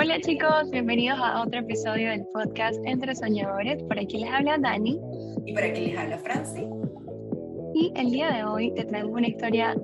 Hola 0.00 0.20
chicos, 0.20 0.70
bienvenidos 0.70 1.18
a 1.20 1.42
otro 1.42 1.58
episodio 1.58 2.10
del 2.10 2.24
podcast 2.26 2.78
Entre 2.84 3.16
Soñadores. 3.16 3.82
Por 3.82 3.98
aquí 3.98 4.18
les 4.18 4.30
habla 4.30 4.56
Dani. 4.56 5.00
Y 5.44 5.52
por 5.52 5.64
aquí 5.64 5.86
les 5.86 5.98
habla 5.98 6.18
Franci. 6.18 6.68
Y 7.74 7.92
el 7.96 8.12
día 8.12 8.30
de 8.30 8.44
hoy 8.44 8.72
te 8.74 8.84
traemos 8.84 9.10
una 9.10 9.26
historia 9.26 9.74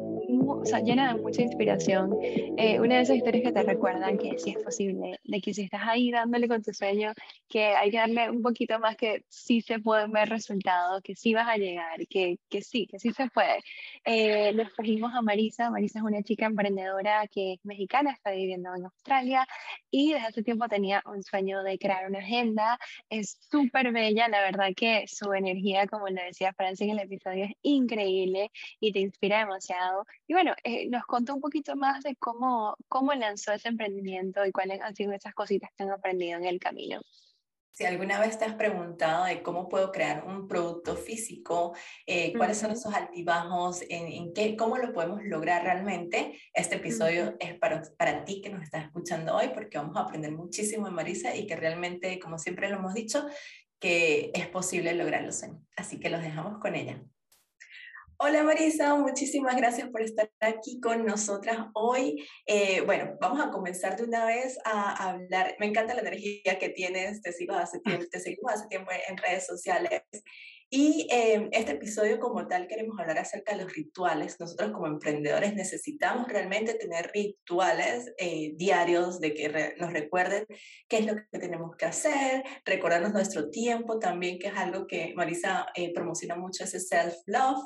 o 0.46 0.65
sea, 0.65 0.80
llena 0.80 1.12
de 1.12 1.21
mucha 1.21 1.43
inspiración. 1.43 2.17
Eh, 2.22 2.81
una 2.81 2.96
de 2.96 3.03
esas 3.03 3.17
historias 3.17 3.45
que 3.45 3.53
te 3.53 3.62
recuerdan 3.62 4.19
que 4.19 4.38
sí 4.38 4.51
es 4.51 4.63
posible, 4.63 5.19
de 5.24 5.40
que 5.40 5.54
si 5.54 5.63
estás 5.63 5.83
ahí 5.85 6.10
dándole 6.10 6.49
con 6.49 6.63
tu 6.63 6.72
sueño, 6.72 7.13
que 7.49 7.65
hay 7.65 7.90
que 7.90 7.99
darle 7.99 8.31
un 8.31 8.42
poquito 8.42 8.78
más, 8.78 8.96
que 8.96 9.24
sí 9.28 9.60
se 9.60 9.78
pueden 9.78 10.13
ver 10.13 10.28
resultados, 10.28 11.03
que 11.03 11.15
sí 11.15 11.35
vas 11.35 11.49
a 11.49 11.56
llegar, 11.56 12.06
que, 12.09 12.38
que 12.49 12.63
sí, 12.63 12.87
que 12.87 12.99
sí 12.99 13.13
se 13.13 13.28
puede. 13.28 13.60
Eh, 14.04 14.53
nos 14.54 14.72
trajimos 14.74 15.13
a 15.15 15.22
Marisa. 15.22 15.71
Marisa 15.71 15.99
es 15.99 16.05
una 16.05 16.23
chica 16.23 16.47
emprendedora 16.47 17.27
que 17.29 17.55
es 17.55 17.65
mexicana, 17.65 18.12
está 18.12 18.30
viviendo 18.33 18.74
en 18.74 18.84
Australia 18.84 19.47
y 19.91 20.12
desde 20.12 20.27
hace 20.27 20.42
tiempo 20.42 20.69
tenía 20.69 21.02
un 21.06 21.23
sueño 21.23 21.62
de 21.62 21.79
crear 21.79 22.09
una 22.09 22.18
agenda. 22.18 22.79
Es 23.09 23.38
súper 23.51 23.92
bella, 23.92 24.29
la 24.29 24.40
verdad 24.40 24.68
que 24.76 25.04
su 25.06 25.32
energía, 25.32 25.87
como 25.87 26.09
le 26.09 26.24
decía 26.24 26.52
Francia 26.52 26.84
en 26.84 26.90
el 26.90 27.01
episodio, 27.01 27.45
es 27.45 27.52
increíble 27.62 28.51
y 28.80 28.92
te 28.92 29.01
inspira 29.01 29.40
demasiado. 29.40 30.04
Y 30.26 30.34
bueno, 30.34 30.52
eh, 30.65 30.88
nos 30.91 31.06
contó 31.06 31.34
un 31.34 31.41
poquito 31.41 31.77
más 31.77 32.02
de 32.02 32.16
cómo, 32.16 32.77
cómo 32.88 33.15
lanzó 33.15 33.52
ese 33.52 33.69
emprendimiento 33.69 34.45
y 34.45 34.52
cuáles 34.52 34.80
han 34.80 34.95
sido 34.95 35.12
esas 35.12 35.33
cositas 35.33 35.70
que 35.77 35.84
han 35.84 35.93
aprendido 35.93 36.38
en 36.38 36.45
el 36.45 36.59
camino. 36.59 37.01
Si 37.73 37.84
alguna 37.84 38.20
vez 38.20 38.38
te 38.38 38.45
has 38.45 38.55
preguntado 38.55 39.24
de 39.24 39.43
cómo 39.43 39.69
puedo 39.69 39.91
crear 39.91 40.24
un 40.24 40.47
producto 40.47 40.95
físico, 40.95 41.74
eh, 42.07 42.33
cuáles 42.37 42.59
son 42.59 42.70
esos 42.70 42.95
altibajos, 42.95 43.83
en, 43.88 44.33
qué, 44.33 44.57
cómo 44.57 44.77
lo 44.79 44.93
podemos 44.93 45.24
lograr 45.24 45.65
realmente, 45.65 46.38
este 46.52 46.77
episodio 46.77 47.35
es 47.41 47.59
para, 47.59 47.82
para 47.96 48.24
ti 48.24 48.41
que 48.41 48.51
nos 48.51 48.62
estás 48.62 48.85
escuchando 48.85 49.35
hoy, 49.35 49.51
porque 49.52 49.79
vamos 49.79 49.96
a 49.96 50.02
aprender 50.02 50.30
muchísimo 50.30 50.87
de 50.87 50.93
Marisa 50.93 51.35
y 51.35 51.48
que 51.48 51.57
realmente, 51.57 52.21
como 52.21 52.38
siempre 52.38 52.69
lo 52.69 52.77
hemos 52.77 52.95
dicho, 52.95 53.27
que 53.80 54.30
es 54.35 54.46
posible 54.46 54.95
lograrlo. 54.95 55.30
Así 55.76 55.98
que 55.98 56.10
los 56.10 56.23
dejamos 56.23 56.59
con 56.59 56.76
ella. 56.76 57.02
Hola 58.16 58.45
Marisa, 58.45 58.95
muchísimas 58.95 59.57
gracias 59.57 59.88
por 59.88 60.01
estar 60.01 60.30
aquí 60.38 60.79
con 60.80 61.04
nosotras 61.04 61.59
hoy. 61.74 62.24
Eh, 62.46 62.80
bueno, 62.82 63.16
vamos 63.20 63.45
a 63.45 63.51
comenzar 63.51 63.96
de 63.96 64.05
una 64.05 64.25
vez 64.25 64.57
a, 64.65 65.11
hablar. 65.11 65.57
Me 65.59 65.67
encanta 65.67 65.95
la 65.95 66.01
energía 66.01 66.59
que 66.61 66.69
tienes, 66.69 67.23
te 67.23 67.33
sigo 67.33 67.55
hace 67.55 67.81
tiempo, 67.81 68.05
te 68.09 68.20
seguimos 68.20 68.53
hace 68.53 68.69
tiempo 68.69 68.92
en 69.09 69.17
redes 69.17 69.47
sociales. 69.47 70.03
Y 70.70 71.07
eh, 71.11 71.48
este 71.53 71.73
episodio 71.73 72.19
como 72.19 72.47
tal 72.48 72.67
queremos 72.67 72.98
hablar 72.98 73.19
acerca 73.19 73.57
de 73.57 73.62
los 73.62 73.73
rituales. 73.73 74.41
Nosotros 74.41 74.73
como 74.73 74.87
emprendedores 74.87 75.55
necesitamos 75.55 76.27
realmente 76.29 76.75
tener 76.75 77.11
rituales 77.12 78.12
eh, 78.19 78.53
diarios 78.57 79.20
de 79.20 79.35
que 79.35 79.75
nos 79.79 79.92
recuerden 79.92 80.47
qué 80.89 80.98
es 80.98 81.07
lo 81.07 81.15
que 81.15 81.39
tenemos 81.39 81.77
que 81.77 81.87
hacer, 81.87 82.42
recordarnos 82.65 83.12
nuestro 83.12 83.51
tiempo 83.51 83.98
también, 83.98 84.39
que 84.39 84.48
es 84.48 84.57
algo 84.57 84.87
que 84.87 85.12
Marisa 85.15 85.67
promociona 85.95 86.37
mucho, 86.37 86.65
ese 86.65 86.81
self-love. 86.81 87.62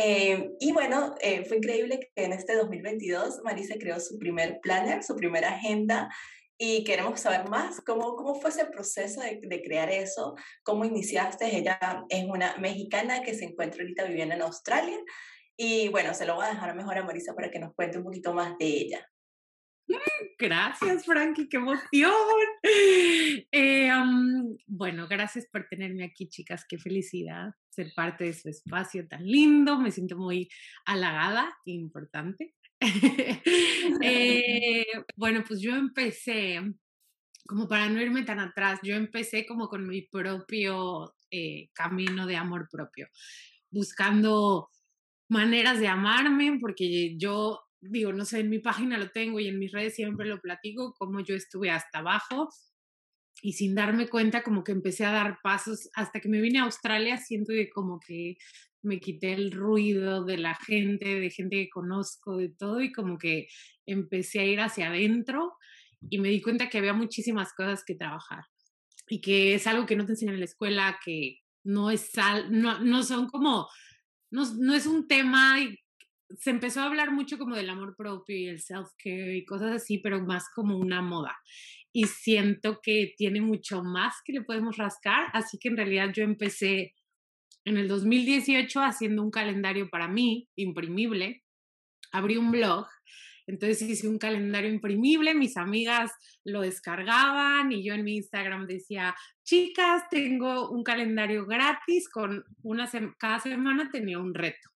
Eh, 0.00 0.52
y 0.60 0.72
bueno, 0.72 1.16
eh, 1.20 1.44
fue 1.44 1.56
increíble 1.56 1.98
que 1.98 2.24
en 2.24 2.32
este 2.32 2.54
2022 2.54 3.40
Marisa 3.42 3.74
creó 3.80 3.98
su 3.98 4.16
primer 4.16 4.60
planner, 4.62 5.02
su 5.02 5.16
primera 5.16 5.48
agenda, 5.48 6.08
y 6.56 6.84
queremos 6.84 7.20
saber 7.20 7.48
más 7.48 7.80
cómo, 7.80 8.14
cómo 8.14 8.36
fue 8.36 8.50
ese 8.50 8.66
proceso 8.66 9.20
de, 9.20 9.40
de, 9.42 9.62
crear 9.62 9.90
eso, 9.90 10.36
cómo 10.62 10.84
iniciaste. 10.84 11.56
Ella 11.56 11.78
es 12.08 12.24
una 12.24 12.56
mexicana 12.58 13.22
que 13.22 13.34
se 13.34 13.44
encuentra 13.44 13.82
ahorita 13.82 14.04
viviendo 14.04 14.36
en 14.36 14.42
Australia. 14.42 14.98
Y 15.56 15.88
bueno, 15.88 16.14
se 16.14 16.26
lo 16.26 16.36
voy 16.36 16.46
a 16.46 16.50
dejar 16.50 16.76
mejor 16.76 16.98
a 16.98 17.04
Marisa 17.04 17.34
para 17.34 17.50
que 17.50 17.58
nos 17.58 17.74
cuente 17.74 17.98
un 17.98 18.04
poquito 18.04 18.32
más 18.32 18.56
de 18.58 18.66
ella. 18.66 19.08
Gracias, 20.38 21.04
Frankie, 21.04 21.48
qué 21.48 21.56
emoción. 21.56 22.12
Eh, 23.50 23.90
bueno, 24.66 25.08
gracias 25.08 25.46
por 25.50 25.66
tenerme 25.68 26.04
aquí, 26.04 26.28
chicas, 26.28 26.64
qué 26.68 26.78
felicidad 26.78 27.54
ser 27.70 27.92
parte 27.94 28.24
de 28.24 28.34
su 28.34 28.48
espacio 28.48 29.06
tan 29.06 29.24
lindo, 29.24 29.78
me 29.78 29.90
siento 29.90 30.16
muy 30.16 30.48
halagada 30.84 31.56
e 31.64 31.72
importante. 31.72 32.54
Eh, 34.00 34.84
bueno, 35.16 35.42
pues 35.46 35.60
yo 35.60 35.74
empecé, 35.74 36.60
como 37.46 37.66
para 37.66 37.88
no 37.88 38.00
irme 38.00 38.22
tan 38.22 38.38
atrás, 38.38 38.78
yo 38.82 38.94
empecé 38.94 39.46
como 39.46 39.68
con 39.68 39.88
mi 39.88 40.02
propio 40.02 41.16
eh, 41.30 41.70
camino 41.72 42.26
de 42.26 42.36
amor 42.36 42.68
propio, 42.70 43.08
buscando 43.70 44.70
maneras 45.28 45.80
de 45.80 45.88
amarme, 45.88 46.58
porque 46.60 47.16
yo 47.16 47.67
digo, 47.80 48.12
no 48.12 48.24
sé, 48.24 48.40
en 48.40 48.50
mi 48.50 48.58
página 48.58 48.98
lo 48.98 49.10
tengo 49.10 49.40
y 49.40 49.48
en 49.48 49.58
mis 49.58 49.72
redes 49.72 49.94
siempre 49.94 50.26
lo 50.26 50.40
platico, 50.40 50.94
como 50.98 51.20
yo 51.20 51.34
estuve 51.34 51.70
hasta 51.70 51.98
abajo 51.98 52.48
y 53.42 53.52
sin 53.52 53.74
darme 53.74 54.08
cuenta 54.08 54.42
como 54.42 54.64
que 54.64 54.72
empecé 54.72 55.04
a 55.04 55.12
dar 55.12 55.38
pasos 55.42 55.88
hasta 55.94 56.20
que 56.20 56.28
me 56.28 56.40
vine 56.40 56.58
a 56.58 56.64
Australia, 56.64 57.18
siento 57.18 57.52
que 57.52 57.70
como 57.70 58.00
que 58.00 58.36
me 58.82 59.00
quité 59.00 59.32
el 59.32 59.52
ruido 59.52 60.24
de 60.24 60.38
la 60.38 60.54
gente, 60.54 61.20
de 61.20 61.30
gente 61.30 61.56
que 61.56 61.70
conozco, 61.70 62.36
de 62.36 62.48
todo 62.48 62.80
y 62.80 62.92
como 62.92 63.18
que 63.18 63.48
empecé 63.86 64.40
a 64.40 64.44
ir 64.44 64.60
hacia 64.60 64.88
adentro 64.88 65.54
y 66.10 66.18
me 66.18 66.28
di 66.28 66.40
cuenta 66.40 66.68
que 66.68 66.78
había 66.78 66.92
muchísimas 66.92 67.52
cosas 67.54 67.84
que 67.84 67.94
trabajar 67.94 68.44
y 69.08 69.20
que 69.20 69.54
es 69.54 69.66
algo 69.66 69.86
que 69.86 69.96
no 69.96 70.04
te 70.04 70.12
enseñan 70.12 70.34
en 70.34 70.40
la 70.40 70.46
escuela, 70.46 70.98
que 71.04 71.38
no 71.64 71.90
es 71.90 72.10
no, 72.50 72.80
no 72.80 73.02
son 73.02 73.28
como, 73.28 73.68
no, 74.30 74.44
no 74.54 74.74
es 74.74 74.86
un 74.86 75.06
tema 75.06 75.58
se 76.36 76.50
empezó 76.50 76.80
a 76.80 76.86
hablar 76.86 77.10
mucho 77.12 77.38
como 77.38 77.56
del 77.56 77.70
amor 77.70 77.96
propio 77.96 78.36
y 78.36 78.48
el 78.48 78.60
self-care 78.60 79.36
y 79.36 79.44
cosas 79.44 79.76
así, 79.76 79.98
pero 79.98 80.20
más 80.24 80.48
como 80.54 80.76
una 80.76 81.02
moda. 81.02 81.36
Y 81.92 82.04
siento 82.04 82.80
que 82.82 83.14
tiene 83.16 83.40
mucho 83.40 83.82
más 83.82 84.16
que 84.24 84.32
le 84.32 84.42
podemos 84.42 84.76
rascar, 84.76 85.28
así 85.32 85.58
que 85.58 85.68
en 85.68 85.76
realidad 85.76 86.12
yo 86.14 86.22
empecé 86.22 86.94
en 87.64 87.76
el 87.76 87.88
2018 87.88 88.80
haciendo 88.80 89.22
un 89.22 89.30
calendario 89.30 89.88
para 89.88 90.08
mí, 90.08 90.48
imprimible. 90.56 91.42
Abrí 92.12 92.36
un 92.36 92.50
blog, 92.50 92.86
entonces 93.46 93.82
hice 93.82 94.08
un 94.08 94.18
calendario 94.18 94.70
imprimible, 94.70 95.34
mis 95.34 95.56
amigas 95.56 96.12
lo 96.44 96.60
descargaban 96.60 97.72
y 97.72 97.82
yo 97.82 97.94
en 97.94 98.04
mi 98.04 98.16
Instagram 98.16 98.66
decía, 98.66 99.14
chicas, 99.42 100.04
tengo 100.10 100.70
un 100.70 100.82
calendario 100.82 101.46
gratis 101.46 102.08
con 102.10 102.44
una 102.62 102.90
cada 103.18 103.40
semana 103.40 103.90
tenía 103.90 104.18
un 104.18 104.34
reto. 104.34 104.68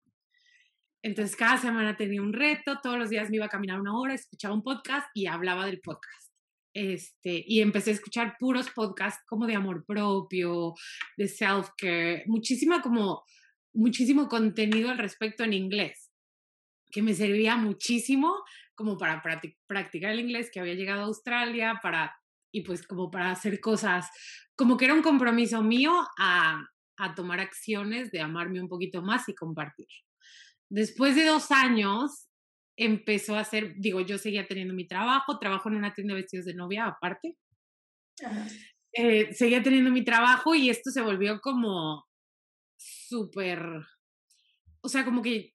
Entonces 1.02 1.34
cada 1.34 1.56
semana 1.56 1.96
tenía 1.96 2.20
un 2.20 2.32
reto, 2.32 2.78
todos 2.82 2.98
los 2.98 3.10
días 3.10 3.30
me 3.30 3.36
iba 3.36 3.46
a 3.46 3.50
caminar 3.50 3.80
una 3.80 3.98
hora, 3.98 4.14
escuchaba 4.14 4.54
un 4.54 4.62
podcast 4.62 5.08
y 5.14 5.26
hablaba 5.26 5.66
del 5.66 5.80
podcast. 5.80 6.30
Este, 6.74 7.42
y 7.46 7.60
empecé 7.60 7.90
a 7.90 7.94
escuchar 7.94 8.36
puros 8.38 8.70
podcasts 8.70 9.24
como 9.26 9.46
de 9.46 9.56
amor 9.56 9.84
propio, 9.86 10.74
de 11.16 11.26
self-care, 11.26 12.24
muchísima 12.26 12.80
como, 12.80 13.24
muchísimo 13.72 14.28
contenido 14.28 14.90
al 14.90 14.98
respecto 14.98 15.42
en 15.42 15.52
inglés, 15.52 16.12
que 16.90 17.02
me 17.02 17.14
servía 17.14 17.56
muchísimo 17.56 18.36
como 18.74 18.96
para 18.96 19.22
practicar 19.66 20.12
el 20.12 20.20
inglés 20.20 20.50
que 20.52 20.60
había 20.60 20.74
llegado 20.74 21.02
a 21.02 21.06
Australia, 21.06 21.80
para, 21.82 22.14
y 22.52 22.62
pues 22.62 22.86
como 22.86 23.10
para 23.10 23.30
hacer 23.30 23.60
cosas, 23.60 24.08
como 24.54 24.76
que 24.76 24.84
era 24.84 24.94
un 24.94 25.02
compromiso 25.02 25.62
mío 25.62 25.92
a, 26.18 26.62
a 26.98 27.14
tomar 27.14 27.40
acciones 27.40 28.10
de 28.10 28.20
amarme 28.20 28.60
un 28.60 28.68
poquito 28.68 29.02
más 29.02 29.28
y 29.28 29.34
compartir. 29.34 29.88
Después 30.70 31.16
de 31.16 31.24
dos 31.24 31.50
años, 31.50 32.28
empezó 32.76 33.36
a 33.36 33.40
hacer, 33.40 33.74
digo, 33.76 34.00
yo 34.00 34.16
seguía 34.16 34.46
teniendo 34.46 34.72
mi 34.72 34.86
trabajo, 34.86 35.38
trabajo 35.38 35.68
en 35.68 35.76
una 35.76 35.92
tienda 35.92 36.14
de 36.14 36.22
vestidos 36.22 36.46
de 36.46 36.54
novia 36.54 36.86
aparte. 36.86 37.36
Eh, 38.92 39.34
seguía 39.34 39.62
teniendo 39.62 39.90
mi 39.90 40.02
trabajo 40.02 40.54
y 40.54 40.70
esto 40.70 40.90
se 40.90 41.02
volvió 41.02 41.40
como 41.40 42.06
súper, 42.78 43.62
o 44.80 44.88
sea, 44.88 45.04
como 45.04 45.22
que 45.22 45.52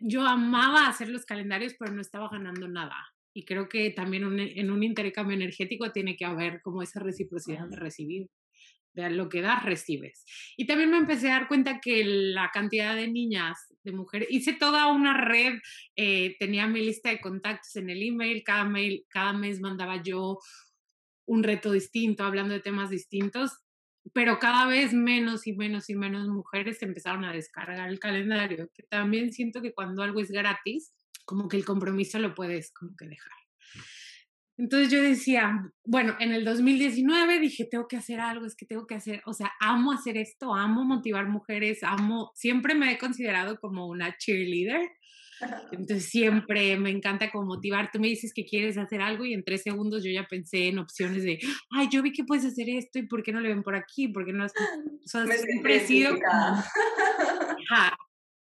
yo 0.00 0.26
amaba 0.26 0.88
hacer 0.88 1.08
los 1.08 1.24
calendarios, 1.24 1.74
pero 1.78 1.92
no 1.92 2.00
estaba 2.00 2.28
ganando 2.28 2.66
nada. 2.66 2.96
Y 3.34 3.44
creo 3.44 3.68
que 3.68 3.90
también 3.90 4.38
en 4.38 4.70
un 4.70 4.82
intercambio 4.82 5.36
energético 5.36 5.90
tiene 5.92 6.16
que 6.16 6.24
haber 6.24 6.62
como 6.62 6.82
esa 6.82 7.00
reciprocidad 7.00 7.66
de 7.68 7.76
recibir 7.76 8.30
de 8.94 9.10
lo 9.10 9.28
que 9.28 9.40
das, 9.40 9.64
recibes. 9.64 10.24
Y 10.56 10.66
también 10.66 10.90
me 10.90 10.98
empecé 10.98 11.30
a 11.30 11.40
dar 11.40 11.48
cuenta 11.48 11.80
que 11.80 12.04
la 12.04 12.50
cantidad 12.52 12.94
de 12.94 13.08
niñas, 13.08 13.58
de 13.82 13.92
mujeres, 13.92 14.28
hice 14.30 14.52
toda 14.52 14.88
una 14.88 15.16
red, 15.16 15.58
eh, 15.96 16.36
tenía 16.38 16.66
mi 16.66 16.84
lista 16.84 17.10
de 17.10 17.20
contactos 17.20 17.74
en 17.76 17.90
el 17.90 18.02
email, 18.02 18.42
cada, 18.44 18.64
mail, 18.64 19.04
cada 19.08 19.32
mes 19.32 19.60
mandaba 19.60 20.02
yo 20.02 20.38
un 21.26 21.42
reto 21.42 21.72
distinto, 21.72 22.24
hablando 22.24 22.54
de 22.54 22.60
temas 22.60 22.90
distintos, 22.90 23.52
pero 24.12 24.38
cada 24.38 24.66
vez 24.66 24.92
menos 24.92 25.46
y 25.46 25.54
menos 25.54 25.88
y 25.88 25.94
menos 25.94 26.28
mujeres 26.28 26.82
empezaron 26.82 27.24
a 27.24 27.32
descargar 27.32 27.88
el 27.88 28.00
calendario, 28.00 28.68
que 28.74 28.82
también 28.82 29.32
siento 29.32 29.62
que 29.62 29.72
cuando 29.72 30.02
algo 30.02 30.20
es 30.20 30.30
gratis, 30.30 30.92
como 31.24 31.48
que 31.48 31.56
el 31.56 31.64
compromiso 31.64 32.18
lo 32.18 32.34
puedes 32.34 32.72
como 32.72 32.96
que 32.96 33.06
dejar. 33.06 33.32
Entonces 34.58 34.90
yo 34.90 35.02
decía, 35.02 35.72
bueno, 35.84 36.14
en 36.20 36.32
el 36.32 36.44
2019 36.44 37.40
dije, 37.40 37.66
tengo 37.70 37.88
que 37.88 37.96
hacer 37.96 38.20
algo, 38.20 38.44
es 38.44 38.54
que 38.54 38.66
tengo 38.66 38.86
que 38.86 38.94
hacer, 38.94 39.22
o 39.24 39.32
sea, 39.32 39.50
amo 39.60 39.92
hacer 39.92 40.16
esto, 40.18 40.54
amo 40.54 40.84
motivar 40.84 41.26
mujeres, 41.26 41.82
amo, 41.82 42.30
siempre 42.34 42.74
me 42.74 42.92
he 42.92 42.98
considerado 42.98 43.58
como 43.58 43.86
una 43.86 44.16
cheerleader. 44.18 44.90
Entonces 45.72 46.08
siempre 46.08 46.76
me 46.76 46.90
encanta 46.90 47.30
como 47.30 47.46
motivar. 47.46 47.90
Tú 47.92 47.98
me 47.98 48.08
dices 48.08 48.32
que 48.34 48.44
quieres 48.44 48.78
hacer 48.78 49.00
algo 49.00 49.24
y 49.24 49.34
en 49.34 49.44
tres 49.44 49.62
segundos 49.62 50.04
yo 50.04 50.10
ya 50.10 50.26
pensé 50.28 50.68
en 50.68 50.78
opciones 50.78 51.24
de, 51.24 51.38
ay, 51.70 51.88
yo 51.90 52.02
vi 52.02 52.12
que 52.12 52.24
puedes 52.24 52.44
hacer 52.44 52.68
esto 52.68 52.98
y 52.98 53.06
¿por 53.06 53.22
qué 53.22 53.32
no 53.32 53.40
le 53.40 53.48
ven 53.48 53.62
por 53.62 53.74
aquí? 53.74 54.08
¿Por 54.08 54.24
qué 54.24 54.32
no? 54.32 54.44
O 54.44 54.48
sea, 55.06 55.26
siempre 55.26 55.76
he 55.76 55.80
sido 55.80 56.16
como, 56.20 56.62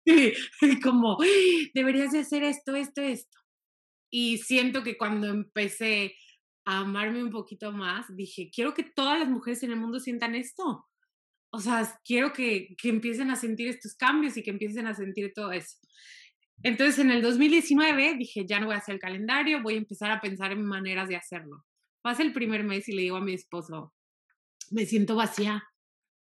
como, 0.82 1.18
deberías 1.72 2.12
de 2.12 2.20
hacer 2.20 2.42
esto, 2.42 2.74
esto, 2.74 3.00
esto. 3.00 3.43
Y 4.16 4.38
siento 4.38 4.84
que 4.84 4.96
cuando 4.96 5.26
empecé 5.26 6.14
a 6.64 6.82
amarme 6.82 7.20
un 7.20 7.30
poquito 7.30 7.72
más, 7.72 8.06
dije, 8.14 8.48
quiero 8.54 8.72
que 8.72 8.84
todas 8.84 9.18
las 9.18 9.28
mujeres 9.28 9.64
en 9.64 9.72
el 9.72 9.76
mundo 9.76 9.98
sientan 9.98 10.36
esto. 10.36 10.86
O 11.50 11.58
sea, 11.58 11.98
quiero 12.04 12.32
que, 12.32 12.76
que 12.80 12.90
empiecen 12.90 13.32
a 13.32 13.34
sentir 13.34 13.66
estos 13.66 13.96
cambios 13.96 14.36
y 14.36 14.44
que 14.44 14.50
empiecen 14.50 14.86
a 14.86 14.94
sentir 14.94 15.32
todo 15.34 15.50
eso. 15.50 15.78
Entonces, 16.62 17.00
en 17.00 17.10
el 17.10 17.22
2019 17.22 18.14
dije, 18.16 18.46
ya 18.46 18.60
no 18.60 18.66
voy 18.66 18.76
a 18.76 18.78
hacer 18.78 18.94
el 18.94 19.00
calendario, 19.00 19.64
voy 19.64 19.74
a 19.74 19.78
empezar 19.78 20.12
a 20.12 20.20
pensar 20.20 20.52
en 20.52 20.64
maneras 20.64 21.08
de 21.08 21.16
hacerlo. 21.16 21.66
Pasa 22.00 22.22
el 22.22 22.32
primer 22.32 22.62
mes 22.62 22.88
y 22.88 22.92
le 22.92 23.02
digo 23.02 23.16
a 23.16 23.20
mi 23.20 23.34
esposo, 23.34 23.94
me 24.70 24.86
siento 24.86 25.16
vacía. 25.16 25.64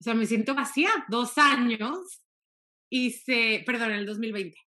O 0.00 0.02
sea, 0.02 0.14
me 0.14 0.26
siento 0.26 0.56
vacía. 0.56 0.90
Dos 1.08 1.38
años 1.38 2.24
hice, 2.90 3.62
perdón, 3.64 3.92
el 3.92 4.04
2020, 4.04 4.58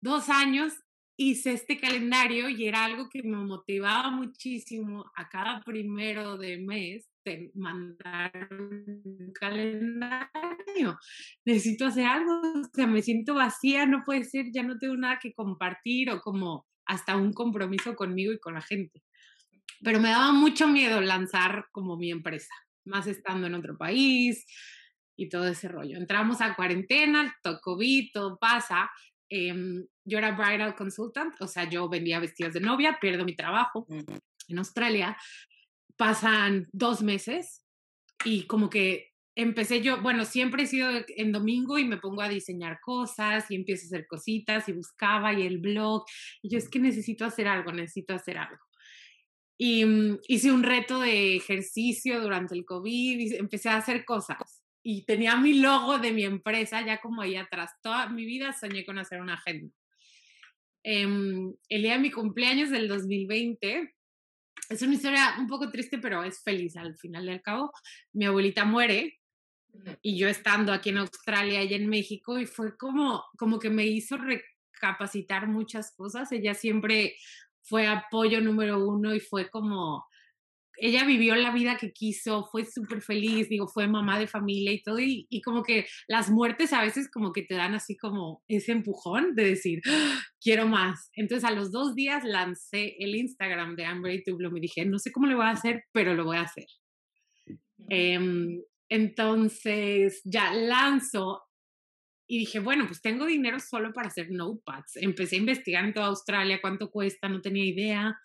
dos 0.00 0.28
años 0.28 0.81
hice 1.30 1.52
este 1.52 1.78
calendario 1.78 2.48
y 2.48 2.66
era 2.66 2.84
algo 2.84 3.08
que 3.08 3.22
me 3.22 3.36
motivaba 3.36 4.10
muchísimo 4.10 5.10
a 5.16 5.28
cada 5.28 5.60
primero 5.62 6.36
de 6.36 6.58
mes 6.58 7.08
de 7.24 7.50
mandar 7.54 8.48
un 8.50 9.32
calendario. 9.32 10.98
Necesito 11.44 11.86
hacer 11.86 12.06
algo, 12.06 12.32
o 12.32 12.64
sea, 12.74 12.86
me 12.86 13.02
siento 13.02 13.34
vacía, 13.34 13.86
no 13.86 14.02
puede 14.04 14.24
ser, 14.24 14.46
ya 14.52 14.62
no 14.62 14.78
tengo 14.78 14.96
nada 14.96 15.18
que 15.20 15.32
compartir 15.32 16.10
o 16.10 16.20
como 16.20 16.66
hasta 16.86 17.16
un 17.16 17.32
compromiso 17.32 17.94
conmigo 17.94 18.32
y 18.32 18.40
con 18.40 18.54
la 18.54 18.62
gente. 18.62 19.02
Pero 19.82 20.00
me 20.00 20.10
daba 20.10 20.32
mucho 20.32 20.68
miedo 20.68 21.00
lanzar 21.00 21.66
como 21.72 21.96
mi 21.96 22.10
empresa, 22.10 22.54
más 22.84 23.06
estando 23.06 23.46
en 23.46 23.54
otro 23.54 23.76
país 23.76 24.44
y 25.16 25.28
todo 25.28 25.46
ese 25.46 25.68
rollo. 25.68 25.96
Entramos 25.96 26.40
a 26.40 26.54
cuarentena, 26.56 27.34
todo 27.42 27.60
COVID, 27.60 28.10
todo 28.12 28.38
pasa, 28.38 28.90
Em, 29.34 29.86
yo 30.04 30.18
era 30.18 30.32
bridal 30.32 30.74
consultant, 30.74 31.40
o 31.40 31.46
sea, 31.46 31.64
yo 31.66 31.88
vendía 31.88 32.20
vestidos 32.20 32.52
de 32.52 32.60
novia, 32.60 32.98
pierdo 33.00 33.24
mi 33.24 33.34
trabajo 33.34 33.86
en 33.88 34.58
Australia, 34.58 35.16
pasan 35.96 36.68
dos 36.70 37.00
meses 37.02 37.64
y 38.26 38.46
como 38.46 38.68
que 38.68 39.12
empecé 39.34 39.80
yo, 39.80 40.02
bueno, 40.02 40.26
siempre 40.26 40.64
he 40.64 40.66
sido 40.66 40.90
en 41.16 41.32
domingo 41.32 41.78
y 41.78 41.86
me 41.86 41.96
pongo 41.96 42.20
a 42.20 42.28
diseñar 42.28 42.78
cosas 42.82 43.50
y 43.50 43.54
empiezo 43.54 43.84
a 43.84 43.86
hacer 43.86 44.06
cositas 44.06 44.68
y 44.68 44.72
buscaba 44.72 45.32
y 45.32 45.46
el 45.46 45.60
blog, 45.60 46.04
y 46.42 46.50
yo 46.50 46.58
es 46.58 46.68
que 46.68 46.78
necesito 46.78 47.24
hacer 47.24 47.48
algo, 47.48 47.72
necesito 47.72 48.12
hacer 48.12 48.36
algo. 48.36 48.62
Y 49.56 49.86
mm, 49.86 50.18
hice 50.28 50.52
un 50.52 50.62
reto 50.62 51.00
de 51.00 51.36
ejercicio 51.36 52.20
durante 52.20 52.54
el 52.54 52.66
COVID 52.66 53.18
y 53.18 53.36
empecé 53.36 53.70
a 53.70 53.78
hacer 53.78 54.04
cosas 54.04 54.51
y 54.82 55.04
tenía 55.04 55.36
mi 55.36 55.54
logo 55.54 55.98
de 55.98 56.12
mi 56.12 56.24
empresa 56.24 56.84
ya 56.84 57.00
como 57.00 57.22
ahí 57.22 57.36
atrás. 57.36 57.70
Toda 57.82 58.08
mi 58.08 58.24
vida 58.24 58.52
soñé 58.52 58.84
con 58.84 58.98
hacer 58.98 59.20
una 59.20 59.34
agenda. 59.34 59.72
Em, 60.82 61.54
el 61.68 61.82
día 61.82 61.92
de 61.92 62.00
mi 62.00 62.10
cumpleaños 62.10 62.70
del 62.70 62.88
2020, 62.88 63.94
es 64.68 64.82
una 64.82 64.94
historia 64.94 65.36
un 65.38 65.46
poco 65.46 65.70
triste, 65.70 65.98
pero 65.98 66.24
es 66.24 66.42
feliz 66.42 66.76
al 66.76 66.96
final 66.96 67.26
del 67.26 67.42
cabo. 67.42 67.72
Mi 68.12 68.24
abuelita 68.24 68.64
muere 68.64 69.20
y 70.02 70.18
yo 70.18 70.28
estando 70.28 70.72
aquí 70.72 70.90
en 70.90 70.98
Australia 70.98 71.62
y 71.62 71.74
en 71.74 71.88
México 71.88 72.38
y 72.38 72.46
fue 72.46 72.76
como, 72.76 73.24
como 73.38 73.58
que 73.58 73.70
me 73.70 73.86
hizo 73.86 74.16
recapacitar 74.16 75.46
muchas 75.46 75.94
cosas. 75.94 76.32
Ella 76.32 76.54
siempre 76.54 77.16
fue 77.62 77.86
apoyo 77.86 78.40
número 78.40 78.84
uno 78.84 79.14
y 79.14 79.20
fue 79.20 79.48
como 79.48 80.06
ella 80.76 81.04
vivió 81.04 81.34
la 81.34 81.52
vida 81.52 81.76
que 81.76 81.92
quiso, 81.92 82.44
fue 82.50 82.64
súper 82.64 83.02
feliz, 83.02 83.48
digo, 83.48 83.68
fue 83.68 83.86
mamá 83.86 84.18
de 84.18 84.26
familia 84.26 84.72
y 84.72 84.82
todo, 84.82 84.98
y, 85.00 85.26
como 85.42 85.62
que 85.62 85.86
las 86.08 86.30
muertes 86.30 86.72
a 86.72 86.82
veces 86.82 87.10
como 87.10 87.32
que 87.32 87.42
te 87.42 87.54
dan 87.54 87.74
así 87.74 87.96
como 87.96 88.42
ese 88.48 88.72
empujón 88.72 89.34
de 89.34 89.44
decir, 89.44 89.80
¡Ah! 89.86 90.20
quiero 90.40 90.66
más. 90.68 91.10
Entonces 91.14 91.48
a 91.48 91.52
los 91.52 91.70
dos 91.72 91.94
días 91.94 92.24
lancé 92.24 92.96
el 92.98 93.14
Instagram 93.14 93.76
de 93.76 93.84
Amber 93.84 94.22
to 94.24 94.36
Bloom 94.36 94.56
y 94.56 94.60
dije, 94.60 94.84
no 94.84 94.98
sé 94.98 95.12
cómo 95.12 95.26
lo 95.26 95.36
voy 95.36 95.46
a 95.46 95.50
hacer, 95.50 95.84
pero 95.92 96.14
lo 96.14 96.24
voy 96.24 96.36
a 96.36 96.42
hacer. 96.42 96.66
Em, 97.88 98.62
entonces 98.88 100.20
ya 100.24 100.52
lanzo 100.52 101.42
y 102.26 102.38
dije, 102.38 102.60
bueno, 102.60 102.86
pues 102.86 103.02
tengo 103.02 103.26
dinero 103.26 103.60
solo 103.60 103.92
para 103.92 104.08
hacer 104.08 104.30
notepads. 104.30 104.96
Empecé 104.96 105.36
a 105.36 105.40
investigar 105.40 105.84
en 105.84 105.92
toda 105.92 106.06
Australia 106.06 106.60
cuánto 106.60 106.90
cuesta, 106.90 107.28
no 107.28 107.40
tenía 107.40 107.64
idea. 107.64 108.18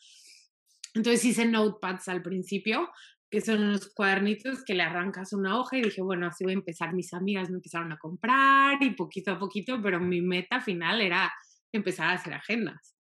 Entonces 0.97 1.23
hice 1.25 1.45
notepads 1.45 2.07
al 2.07 2.23
principio, 2.23 2.89
que 3.29 3.41
son 3.41 3.61
unos 3.61 3.94
cuadernitos 3.94 4.63
que 4.63 4.73
le 4.73 4.83
arrancas 4.83 5.31
una 5.33 5.59
hoja 5.59 5.77
y 5.77 5.83
dije, 5.83 6.01
bueno, 6.01 6.27
así 6.27 6.44
voy 6.44 6.53
a 6.53 6.55
empezar. 6.55 6.94
Mis 6.94 7.13
amigas 7.13 7.49
me 7.49 7.57
empezaron 7.57 7.91
a 7.91 7.97
comprar 7.97 8.81
y 8.81 8.91
poquito 8.91 9.31
a 9.31 9.39
poquito, 9.39 9.79
pero 9.81 9.99
mi 9.99 10.21
meta 10.21 10.59
final 10.59 11.01
era 11.01 11.31
empezar 11.71 12.07
a 12.07 12.13
hacer 12.13 12.33
agendas. 12.33 12.95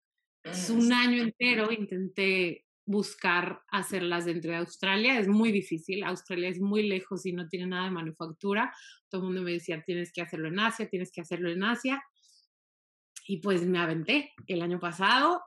Un 0.70 0.92
año 0.92 1.22
entero 1.22 1.72
intenté 1.72 2.66
buscar 2.84 3.62
hacerlas 3.70 4.26
dentro 4.26 4.52
de 4.52 4.58
Australia. 4.58 5.18
Es 5.18 5.26
muy 5.26 5.50
difícil. 5.50 6.04
Australia 6.04 6.48
es 6.48 6.60
muy 6.60 6.86
lejos 6.86 7.24
y 7.24 7.32
no 7.32 7.48
tiene 7.48 7.66
nada 7.66 7.84
de 7.84 7.90
manufactura. 7.90 8.72
Todo 9.08 9.22
el 9.22 9.26
mundo 9.28 9.42
me 9.42 9.52
decía, 9.52 9.82
tienes 9.82 10.12
que 10.12 10.22
hacerlo 10.22 10.48
en 10.48 10.60
Asia, 10.60 10.88
tienes 10.88 11.10
que 11.10 11.22
hacerlo 11.22 11.50
en 11.50 11.64
Asia. 11.64 12.02
Y 13.26 13.38
pues 13.38 13.66
me 13.66 13.78
aventé 13.78 14.32
el 14.46 14.62
año 14.62 14.78
pasado 14.78 15.42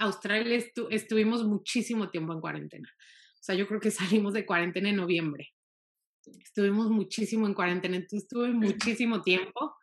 Australia 0.00 0.58
estuvimos 0.90 1.44
muchísimo 1.44 2.10
tiempo 2.10 2.32
en 2.32 2.40
cuarentena. 2.40 2.88
O 3.34 3.42
sea, 3.42 3.54
yo 3.54 3.66
creo 3.66 3.80
que 3.80 3.90
salimos 4.22 4.34
de 4.34 4.46
cuarentena 4.46 4.90
en 4.90 4.96
noviembre. 4.96 5.50
Estuvimos 6.42 6.90
muchísimo 6.90 7.46
en 7.46 7.54
cuarentena, 7.54 7.96
entonces 7.96 8.28
tuve 8.28 8.48
muchísimo 8.50 9.22
tiempo 9.22 9.74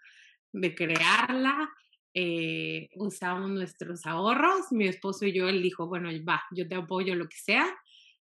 de 0.52 0.76
crearla. 0.76 1.70
Eh, 2.14 2.90
usamos 2.96 3.50
nuestros 3.50 4.06
ahorros. 4.06 4.72
Mi 4.72 4.88
esposo 4.88 5.26
y 5.26 5.34
yo, 5.34 5.48
él 5.48 5.62
dijo, 5.62 5.88
bueno, 5.88 6.10
va, 6.28 6.44
yo 6.52 6.68
te 6.68 6.76
apoyo 6.76 7.16
lo 7.16 7.28
que 7.28 7.38
sea. 7.38 7.66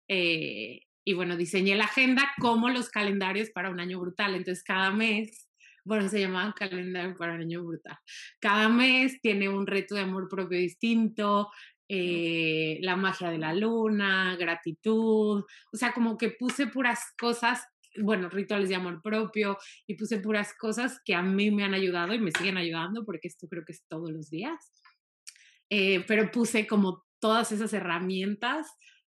Eh, 0.08 0.80
y 1.04 1.14
bueno, 1.14 1.36
diseñé 1.36 1.76
la 1.76 1.84
agenda 1.84 2.32
como 2.40 2.68
los 2.68 2.90
calendarios 2.90 3.50
para 3.50 3.70
un 3.70 3.80
año 3.80 4.00
brutal. 4.00 4.34
Entonces, 4.34 4.64
cada 4.64 4.90
mes, 4.90 5.48
bueno, 5.84 6.08
se 6.08 6.20
llamaban 6.20 6.52
calendario 6.52 7.16
para 7.16 7.34
un 7.34 7.42
año 7.42 7.64
brutal. 7.64 7.96
Cada 8.40 8.68
mes 8.68 9.20
tiene 9.20 9.48
un 9.48 9.66
reto 9.66 9.94
de 9.94 10.00
amor 10.00 10.28
propio 10.28 10.58
distinto, 10.58 11.48
eh, 11.88 12.78
la 12.82 12.96
magia 12.96 13.30
de 13.30 13.38
la 13.38 13.54
luna, 13.54 14.36
gratitud, 14.36 15.44
o 15.72 15.76
sea, 15.76 15.92
como 15.92 16.18
que 16.18 16.30
puse 16.30 16.66
puras 16.66 17.14
cosas, 17.18 17.64
bueno, 17.98 18.28
rituales 18.28 18.68
de 18.68 18.74
amor 18.74 19.00
propio 19.02 19.56
y 19.86 19.94
puse 19.94 20.18
puras 20.18 20.54
cosas 20.58 21.00
que 21.04 21.14
a 21.14 21.22
mí 21.22 21.50
me 21.50 21.64
han 21.64 21.74
ayudado 21.74 22.12
y 22.12 22.18
me 22.18 22.32
siguen 22.32 22.56
ayudando 22.56 23.04
porque 23.04 23.28
esto 23.28 23.46
creo 23.48 23.64
que 23.64 23.72
es 23.72 23.84
todos 23.88 24.10
los 24.10 24.30
días, 24.30 24.72
eh, 25.70 26.04
pero 26.06 26.30
puse 26.30 26.66
como 26.66 27.04
todas 27.20 27.52
esas 27.52 27.72
herramientas 27.72 28.66